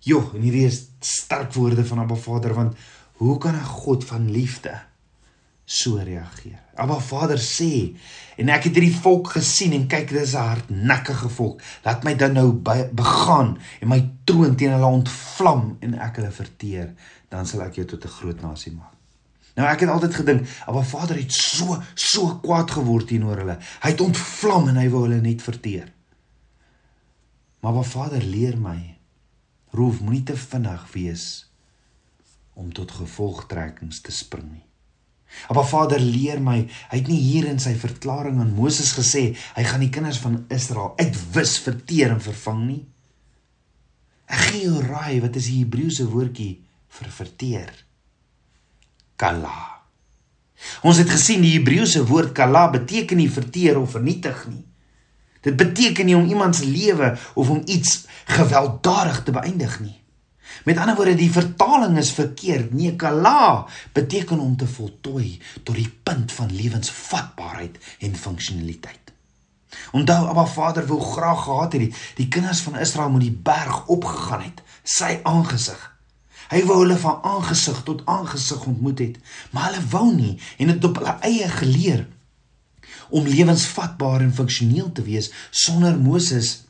Jo, 0.00 0.30
en 0.34 0.42
hierdie 0.42 0.66
is 0.66 0.88
sterk 1.00 1.52
woorde 1.52 1.84
van 1.84 1.98
Abba 1.98 2.14
Vader 2.14 2.54
want 2.54 2.76
hoe 3.18 3.38
kan 3.38 3.54
'n 3.54 3.64
God 3.64 4.04
van 4.04 4.30
liefde 4.30 4.80
so 5.64 5.96
reageer. 5.96 6.60
Abba 6.76 6.98
Vader 7.00 7.38
sê 7.38 7.96
en 8.36 8.48
ek 8.48 8.64
het 8.64 8.74
hierdie 8.74 9.00
volk 9.00 9.28
gesien 9.28 9.72
en 9.72 9.88
kyk 9.88 10.08
dis 10.08 10.34
'n 10.34 10.38
hardnekkige 10.38 11.28
volk. 11.28 11.60
Laat 11.84 12.04
my 12.04 12.14
dan 12.14 12.32
nou 12.32 12.52
begaan 12.92 13.58
en 13.80 13.88
my 13.88 14.10
troon 14.24 14.56
teen 14.56 14.72
hulle 14.72 14.86
ontvlam 14.86 15.76
en 15.80 15.94
ek 15.94 16.16
hulle 16.16 16.30
verteer, 16.30 16.94
dan 17.28 17.46
sal 17.46 17.62
ek 17.62 17.74
jou 17.74 17.84
tot 17.86 18.04
'n 18.04 18.08
groot 18.08 18.40
nasie 18.40 18.72
maak. 18.72 18.94
Nou 19.56 19.68
ek 19.68 19.80
het 19.80 19.90
altyd 19.90 20.14
gedink, 20.14 20.48
maar 20.72 20.84
Vader 20.84 21.16
het 21.16 21.32
so 21.32 21.82
so 21.94 22.38
kwaad 22.42 22.70
geword 22.70 23.06
teenoor 23.06 23.36
hulle. 23.36 23.58
Hy 23.82 23.90
het 23.90 24.00
ontvlam 24.00 24.68
en 24.68 24.76
hy 24.76 24.88
wou 24.88 25.02
hulle 25.02 25.20
net 25.20 25.42
verteer. 25.42 25.97
Maar 27.60 27.80
wat 27.80 27.90
Vader 27.90 28.22
leer 28.22 28.58
my, 28.58 28.78
roef 29.74 30.00
moenie 30.00 30.24
te 30.26 30.36
vinnig 30.36 30.86
wees 30.92 31.26
om 32.58 32.72
tot 32.74 32.90
gevolgtrekkings 32.98 34.00
te 34.02 34.14
spring 34.14 34.48
nie. 34.50 34.64
Maar 35.52 35.66
Vader 35.68 36.00
leer 36.00 36.40
my, 36.42 36.62
hy 36.90 37.00
het 37.00 37.08
nie 37.10 37.20
hier 37.20 37.48
in 37.50 37.60
sy 37.62 37.74
verklaring 37.78 38.40
aan 38.40 38.54
Moses 38.56 38.94
gesê 38.96 39.30
hy 39.56 39.64
gaan 39.66 39.84
die 39.84 39.92
kinders 39.92 40.20
van 40.22 40.40
Israel 40.54 40.94
uitwis, 40.98 41.58
verteer 41.62 42.14
en 42.14 42.22
vervang 42.24 42.62
nie. 42.64 42.80
Ek 44.28 44.48
gee 44.48 44.64
jou 44.66 44.80
raai, 44.84 45.20
wat 45.24 45.36
is 45.40 45.50
die 45.50 45.62
Hebreëse 45.62 46.08
woordjie 46.08 46.54
vir 46.98 47.12
verteer? 47.12 47.74
Kala. 49.20 49.58
Ons 50.86 51.00
het 51.02 51.10
gesien 51.12 51.44
die 51.44 51.54
Hebreëse 51.54 52.02
woord 52.08 52.34
kala 52.36 52.66
beteken 52.74 53.20
nie 53.20 53.30
verteer 53.30 53.78
of 53.80 53.94
vernietig 53.94 54.44
nie. 54.50 54.64
Dit 55.40 55.56
beteken 55.56 56.06
nie 56.06 56.16
om 56.16 56.26
iemand 56.26 56.56
se 56.56 56.66
lewe 56.66 57.16
of 57.34 57.48
om 57.48 57.62
iets 57.64 58.06
gewelddadig 58.24 59.22
te 59.22 59.30
beëindig 59.30 59.80
nie. 59.80 59.96
Met 60.64 60.78
ander 60.78 60.96
woorde, 60.96 61.14
die 61.14 61.32
vertaling 61.32 61.98
is 61.98 62.12
verkeerd. 62.12 62.72
Nee, 62.72 62.96
kala 62.96 63.66
beteken 63.92 64.38
om 64.38 64.56
te 64.56 64.66
voltooi 64.66 65.38
tot 65.62 65.74
die 65.74 65.90
punt 66.02 66.32
van 66.32 66.54
lewensvatbaarheid 66.54 67.78
en 67.98 68.16
funksionaliteit. 68.16 69.12
Onthou, 69.92 70.26
Abba 70.28 70.46
Vader 70.46 70.86
wou 70.86 71.00
graag 71.00 71.44
gehad 71.44 71.72
het 71.72 71.80
die, 71.80 71.94
die 72.16 72.28
kinders 72.28 72.60
van 72.60 72.78
Israel 72.78 73.10
moet 73.10 73.26
die 73.26 73.38
berg 73.44 73.86
opgegaan 73.86 74.42
het, 74.42 74.62
sy 74.82 75.18
aangesig. 75.22 75.80
Hy 76.48 76.62
wou 76.64 76.78
hulle 76.80 76.96
van 76.96 77.18
aangesig 77.28 77.82
tot 77.84 78.04
aangesig 78.08 78.64
ontmoet 78.66 79.02
het, 79.04 79.18
maar 79.52 79.68
hulle 79.68 79.84
wou 79.92 80.06
nie 80.14 80.38
en 80.56 80.72
het 80.72 80.84
op 80.84 81.00
hulle 81.00 81.18
eie 81.28 81.48
geleer 81.52 82.06
om 83.10 83.26
lewensvatbaar 83.26 84.20
en 84.20 84.34
funksioneel 84.34 84.92
te 84.92 85.02
wees 85.02 85.30
sonder 85.50 85.98
Moses 85.98 86.64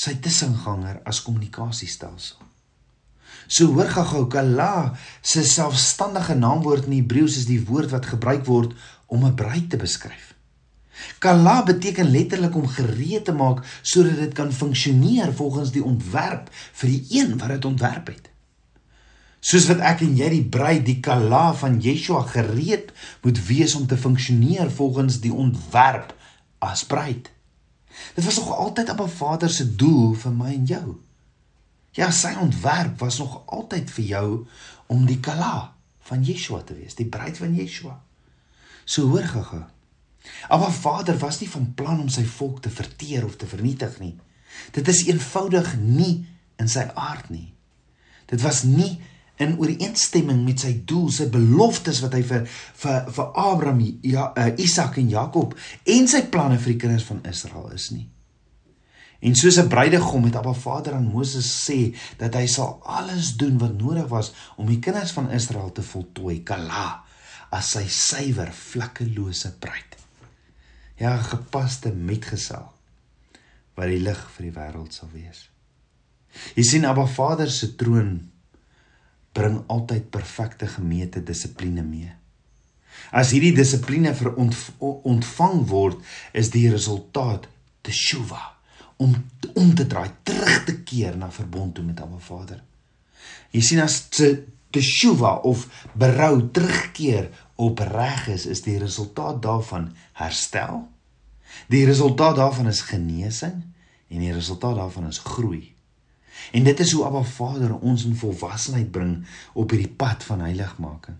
sy 0.00 0.16
tussenganger 0.24 1.02
as 1.04 1.20
kommunikasiestelsel. 1.22 2.38
So 3.50 3.72
hoor 3.74 3.90
gou 3.90 4.26
Kala 4.30 4.96
se 5.22 5.42
selfstandige 5.44 6.36
naamwoord 6.38 6.86
in 6.88 7.00
Hebreëus 7.00 7.40
is 7.42 7.48
die 7.48 7.60
woord 7.66 7.90
wat 7.90 8.06
gebruik 8.12 8.46
word 8.46 8.76
om 9.06 9.24
'n 9.26 9.34
bruid 9.34 9.70
te 9.70 9.76
beskryf. 9.76 10.34
Kala 11.18 11.62
beteken 11.62 12.10
letterlik 12.10 12.54
om 12.54 12.68
gereed 12.68 13.24
te 13.24 13.32
maak 13.32 13.64
sodat 13.82 14.16
dit 14.16 14.32
kan 14.32 14.52
funksioneer 14.52 15.32
volgens 15.34 15.72
die 15.72 15.84
ontwerp 15.84 16.50
vir 16.52 16.88
die 16.88 17.20
een 17.20 17.38
wat 17.38 17.48
dit 17.48 17.64
ontwerp 17.64 18.06
het. 18.06 18.29
Soos 19.40 19.66
wat 19.70 19.80
ek 19.80 20.02
en 20.04 20.16
jy 20.18 20.28
die 20.34 20.44
bruid, 20.44 20.82
die 20.84 21.00
kala 21.00 21.50
van 21.56 21.78
Yeshua 21.80 22.26
gereed 22.28 22.92
moet 23.24 23.40
wees 23.48 23.74
om 23.74 23.86
te 23.88 23.96
funksioneer 23.96 24.70
volgens 24.70 25.20
die 25.24 25.32
ontwerp 25.32 26.12
as 26.60 26.84
bruid. 26.84 27.30
Dit 28.14 28.24
was 28.24 28.36
nog 28.36 28.52
altyd 28.56 28.90
op 28.92 29.00
'n 29.00 29.08
Vader 29.08 29.50
se 29.50 29.76
doel 29.76 30.14
vir 30.14 30.32
my 30.32 30.52
en 30.54 30.64
jou. 30.64 31.00
Ja, 31.92 32.10
sy 32.10 32.34
ontwerp 32.40 32.98
was 32.98 33.18
nog 33.18 33.42
altyd 33.46 33.90
vir 33.90 34.04
jou 34.04 34.46
om 34.86 35.06
die 35.06 35.20
kala 35.20 35.72
van 35.98 36.24
Yeshua 36.24 36.62
te 36.62 36.74
wees, 36.74 36.94
die 36.94 37.08
bruid 37.08 37.38
van 37.38 37.54
Yeshua. 37.54 38.00
So 38.84 39.08
hoor 39.08 39.26
gaga. 39.26 39.70
Maar 40.48 40.72
Vader 40.72 41.18
was 41.18 41.40
nie 41.40 41.50
van 41.50 41.72
plan 41.74 42.00
om 42.00 42.08
sy 42.08 42.24
volk 42.24 42.62
te 42.62 42.70
verteer 42.70 43.24
of 43.24 43.36
te 43.36 43.46
vernietig 43.46 43.98
nie. 43.98 44.16
Dit 44.70 44.88
is 44.88 45.04
eenvoudig 45.06 45.76
nie 45.78 46.26
in 46.56 46.68
sy 46.68 46.84
aard 46.94 47.30
nie. 47.30 47.54
Dit 48.26 48.42
was 48.42 48.62
nie 48.62 49.00
in 49.40 49.56
ooreenstemming 49.58 50.44
met 50.44 50.62
sy 50.62 50.72
doel, 50.84 51.08
sy 51.12 51.26
beloftes 51.32 52.02
wat 52.04 52.14
hy 52.16 52.22
vir 52.28 52.46
vir 52.82 53.10
vir 53.16 53.28
Abraham, 53.40 53.82
ja, 54.04 54.30
uh, 54.36 54.48
Isak 54.60 54.98
en 55.00 55.10
Jakob 55.10 55.56
en 55.84 56.08
sy 56.10 56.26
planne 56.32 56.58
vir 56.60 56.74
die 56.74 56.80
kinders 56.80 57.06
van 57.08 57.22
Israel 57.28 57.70
is 57.74 57.90
nie. 57.94 58.08
En 59.20 59.36
soos 59.36 59.58
'n 59.60 59.68
bruidegom 59.68 60.24
het 60.24 60.36
Abba 60.36 60.52
Vader 60.52 60.94
aan 60.94 61.12
Moses 61.12 61.48
sê 61.68 61.96
dat 62.16 62.34
hy 62.34 62.46
sal 62.46 62.80
alles 62.84 63.36
doen 63.36 63.58
wat 63.58 63.78
nodig 63.78 64.08
was 64.08 64.32
om 64.56 64.66
die 64.66 64.78
kinders 64.78 65.12
van 65.12 65.30
Israel 65.30 65.72
te 65.72 65.82
voltooi, 65.82 66.42
kala, 66.42 67.04
as 67.50 67.70
sy 67.70 67.86
suiwer, 67.88 68.52
vlekkelose 68.52 69.52
bruid. 69.58 69.96
Ja, 70.96 71.16
gepaste 71.16 71.92
metgesel 71.92 72.72
wat 73.74 73.86
die 73.86 74.00
lig 74.00 74.30
vir 74.36 74.44
die 74.44 74.56
wêreld 74.56 74.92
sal 74.92 75.08
wees. 75.12 75.48
Jy 76.54 76.62
sien 76.62 76.84
Abba 76.84 77.06
Vader 77.06 77.50
se 77.50 77.74
troon 77.76 78.29
bring 79.32 79.60
altyd 79.66 80.10
perfekte 80.10 80.66
gemeete 80.66 81.22
dissipline 81.22 81.82
mee. 81.86 82.12
As 83.10 83.32
hierdie 83.34 83.54
dissipline 83.54 84.12
vir 84.14 84.34
ontvang 84.36 85.60
word, 85.70 86.00
is 86.32 86.50
die 86.54 86.68
resultaat 86.70 87.48
teshuva 87.86 88.42
om 89.00 89.14
om 89.56 89.70
te 89.74 89.86
draai, 89.88 90.10
terug 90.22 90.64
te 90.66 90.74
keer 90.86 91.16
na 91.16 91.30
verbond 91.32 91.74
toe 91.74 91.84
met 91.84 92.00
Abba 92.02 92.18
Vader. 92.20 92.60
Jy 93.50 93.62
sien 93.64 93.80
as 93.82 93.96
teshuva 94.70 95.38
of 95.48 95.64
berou 95.98 96.50
terugkeer 96.54 97.30
opreg 97.60 98.28
is, 98.34 98.46
is 98.46 98.62
die 98.66 98.76
resultaat 98.78 99.40
daarvan 99.42 99.90
herstel. 100.20 100.84
Die 101.72 101.82
resultaat 101.88 102.36
daarvan 102.38 102.70
is 102.70 102.84
genesing 102.86 103.62
en 104.10 104.22
die 104.22 104.32
resultaat 104.32 104.78
daarvan 104.78 105.08
is 105.10 105.22
groei. 105.24 105.72
En 106.52 106.64
dit 106.64 106.80
is 106.80 106.92
hoe 106.92 107.04
Abba 107.04 107.22
Vader 107.22 107.74
ons 107.78 108.04
in 108.04 108.16
volwassenheid 108.16 108.90
bring 108.90 109.26
op 109.52 109.70
hierdie 109.70 109.94
pad 109.96 110.24
van 110.24 110.40
heiligmaking. 110.40 111.16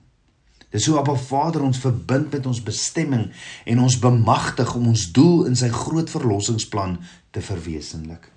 Dis 0.71 0.87
hoe 0.87 0.99
Abba 1.01 1.17
Vader 1.19 1.65
ons 1.67 1.81
verbind 1.83 2.31
met 2.31 2.47
ons 2.47 2.63
bestemming 2.63 3.31
en 3.67 3.81
ons 3.83 3.99
bemagtig 3.99 4.75
om 4.79 4.87
ons 4.93 5.07
doel 5.13 5.49
in 5.51 5.59
sy 5.59 5.69
groot 5.75 6.11
verlossingsplan 6.11 7.01
te 7.35 7.43
verwesenlik. 7.43 8.31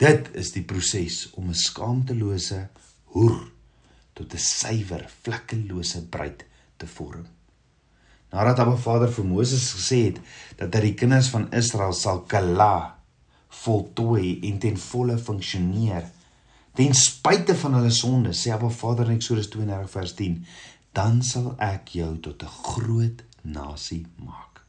Dit 0.00 0.30
is 0.36 0.52
die 0.52 0.64
proses 0.64 1.26
om 1.36 1.48
'n 1.48 1.54
skaamtelose 1.54 2.68
hoer 3.12 3.52
tot 4.12 4.32
'n 4.32 4.38
suiwer, 4.38 5.08
vlekkelose 5.22 6.08
bruid 6.08 6.44
te 6.76 6.86
vorm. 6.86 7.26
Nadat 8.32 8.58
Abba 8.58 8.76
Vader 8.76 9.12
vir 9.12 9.24
Moses 9.24 9.72
gesê 9.72 10.04
het 10.04 10.20
dat 10.56 10.74
hy 10.74 10.80
die 10.80 10.94
kinders 10.94 11.28
van 11.28 11.52
Israel 11.52 11.92
sal 11.92 12.20
kala 12.20 12.95
voltooi 13.62 14.38
en 14.50 14.58
ten 14.58 14.78
volle 14.78 15.18
funksioneer. 15.18 16.10
Ten 16.76 16.94
spyte 16.94 17.54
van 17.56 17.78
hulle 17.78 17.92
sonde 17.94 18.34
sê 18.36 18.52
Abba 18.54 18.68
Vader 18.68 19.08
in 19.10 19.16
Eksodus 19.16 19.48
32 19.52 19.90
vers 19.90 20.14
10 20.18 20.40
dan 20.96 21.20
sal 21.24 21.50
ek 21.60 21.92
jou 21.98 22.12
tot 22.24 22.42
'n 22.42 22.56
groot 22.64 23.24
nasie 23.42 24.06
maak. 24.16 24.62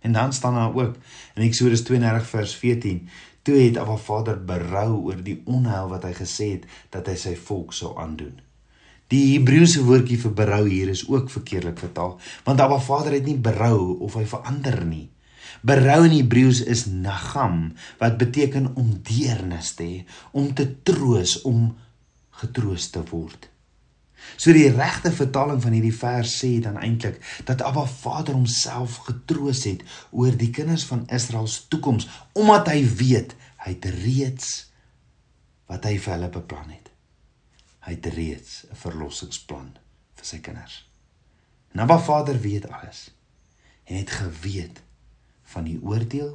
En 0.00 0.12
dan 0.12 0.32
staan 0.32 0.54
daar 0.54 0.74
ook 0.74 0.96
in 1.34 1.42
Eksodus 1.42 1.82
32 1.82 2.26
vers 2.26 2.54
14 2.54 3.08
toe 3.42 3.54
het 3.54 3.76
Abba 3.76 3.96
Vader 3.96 4.44
berou 4.44 5.04
oor 5.04 5.22
die 5.22 5.42
onheil 5.44 5.88
wat 5.88 6.02
hy 6.02 6.12
gesê 6.12 6.50
het 6.50 6.64
dat 6.90 7.06
hy 7.06 7.16
sy 7.16 7.36
volk 7.36 7.72
sou 7.72 7.96
aandoen. 7.98 8.40
Die 9.08 9.38
Hebreëse 9.38 9.84
woordjie 9.84 10.18
vir 10.18 10.32
berou 10.32 10.68
hier 10.68 10.88
is 10.88 11.08
ook 11.08 11.30
verkeerlik 11.30 11.78
vertaal 11.78 12.20
want 12.44 12.60
Abba 12.60 12.78
Vader 12.78 13.12
het 13.12 13.24
nie 13.24 13.36
berou 13.36 13.98
of 13.98 14.14
hy 14.14 14.24
verander 14.24 14.84
nie 14.84 15.08
Berou 15.62 16.04
in 16.04 16.16
Hebreëus 16.16 16.60
is 16.60 16.86
nagam 16.86 17.72
wat 17.98 18.18
beteken 18.20 18.70
om 18.74 18.92
deernis 19.02 19.74
te 19.78 19.84
hê, 19.84 20.04
om 20.32 20.52
te 20.54 20.68
troos, 20.82 21.40
om 21.42 21.72
getroos 22.42 22.90
te 22.90 23.02
word. 23.10 23.48
So 24.36 24.54
die 24.56 24.70
regte 24.72 25.12
vertaling 25.12 25.60
van 25.62 25.74
hierdie 25.76 25.94
vers 25.94 26.32
sê 26.40 26.56
dan 26.64 26.78
eintlik 26.80 27.20
dat 27.48 27.62
Abba 27.62 27.84
Vader 27.90 28.36
homself 28.36 29.02
getroos 29.08 29.64
het 29.68 29.84
oor 30.10 30.34
die 30.38 30.50
kinders 30.54 30.86
van 30.88 31.04
Israel 31.12 31.46
se 31.50 31.66
toekoms 31.68 32.08
omdat 32.32 32.72
hy 32.72 32.80
weet 32.98 33.36
hy 33.64 33.76
het 33.76 33.90
reeds 34.00 34.48
wat 35.70 35.86
hy 35.88 35.96
vir 35.98 36.16
hulle 36.16 36.32
beplan 36.32 36.72
het. 36.72 36.90
Hy 37.84 37.96
het 37.96 38.08
reeds 38.16 38.64
'n 38.70 38.80
verlossingsplan 38.80 39.70
vir 40.16 40.26
sy 40.26 40.40
kinders. 40.40 40.84
En 41.72 41.80
Abba 41.80 41.98
Vader 41.98 42.40
weet 42.40 42.68
alles 42.70 43.10
en 43.84 43.96
het 43.96 44.10
geweet 44.10 44.82
van 45.54 45.68
die 45.68 45.78
oordeel 45.82 46.34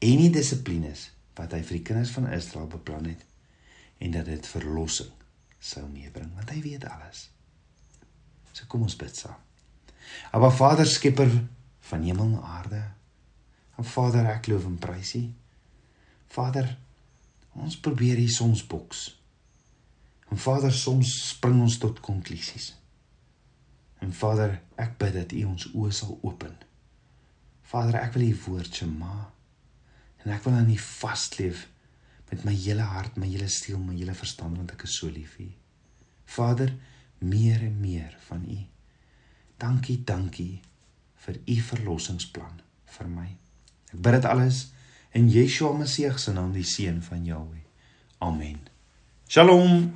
en 0.00 0.22
die 0.22 0.30
dissiplines 0.32 1.08
wat 1.38 1.54
hy 1.56 1.60
vir 1.66 1.78
die 1.78 1.86
kinders 1.90 2.12
van 2.14 2.30
Israel 2.32 2.68
beplan 2.70 3.08
het 3.10 3.26
en 4.00 4.14
dat 4.16 4.30
dit 4.30 4.46
verlossing 4.54 5.12
sou 5.60 5.84
meebring 5.90 6.30
want 6.36 6.50
hy 6.54 6.62
weet 6.64 6.86
alles. 6.88 7.28
So 8.52 8.66
kom 8.70 8.86
ons 8.86 8.96
bid 8.98 9.16
saam. 9.16 9.36
Aba 10.34 10.50
Vader 10.54 10.88
skepper 10.88 11.30
van 11.90 12.06
hemel 12.06 12.32
en 12.38 12.42
aarde. 12.42 12.80
En 13.78 13.86
Vader 13.86 14.26
ek 14.32 14.48
loof 14.50 14.66
en 14.68 14.78
prys 14.80 15.14
U. 15.20 15.22
Vader 16.32 16.72
ons 17.60 17.76
probeer 17.82 18.20
hier 18.22 18.32
soms 18.32 18.62
boks. 18.66 19.04
En 20.30 20.38
Vader 20.38 20.72
soms 20.72 21.12
spring 21.34 21.60
ons 21.60 21.78
tot 21.82 22.00
konklusies. 22.04 22.72
En 24.00 24.14
Vader 24.16 24.60
ek 24.80 24.96
bid 25.02 25.16
dat 25.18 25.36
U 25.36 25.46
ons 25.52 25.70
oë 25.74 25.94
sal 26.00 26.18
open 26.22 26.56
Vader, 27.70 28.00
ek 28.00 28.16
wil 28.16 28.26
u 28.28 28.32
woord 28.46 28.74
Shema 28.74 29.30
en 30.20 30.32
ek 30.34 30.42
wil 30.44 30.58
aan 30.58 30.70
u 30.70 30.78
vasleef 30.82 31.68
met 32.30 32.42
my 32.46 32.54
hele 32.54 32.86
hart, 32.86 33.16
my 33.18 33.28
hele 33.30 33.48
siel, 33.50 33.78
my 33.78 33.94
hele 33.96 34.14
verstand 34.14 34.58
want 34.58 34.74
ek 34.74 34.84
is 34.86 34.96
so 35.00 35.10
lief 35.10 35.36
vir 35.38 35.46
u. 35.46 35.52
Vader, 36.30 36.74
meer 37.18 37.62
en 37.66 37.78
meer 37.82 38.12
van 38.28 38.44
u. 38.46 38.58
Dankie, 39.60 39.98
dankie 40.06 40.60
vir 41.24 41.40
u 41.46 41.56
verlossingsplan 41.70 42.60
vir 42.96 43.10
my. 43.10 43.28
Ek 43.90 43.98
bid 43.98 44.18
dit 44.18 44.28
alles 44.30 44.60
in 45.16 45.30
Yeshua 45.30 45.72
Messie 45.76 46.10
se 46.18 46.34
naam, 46.34 46.52
die 46.54 46.66
seun 46.66 47.02
van 47.02 47.26
Jahweh. 47.26 47.64
Amen. 48.20 48.60
Shalom. 49.28 49.90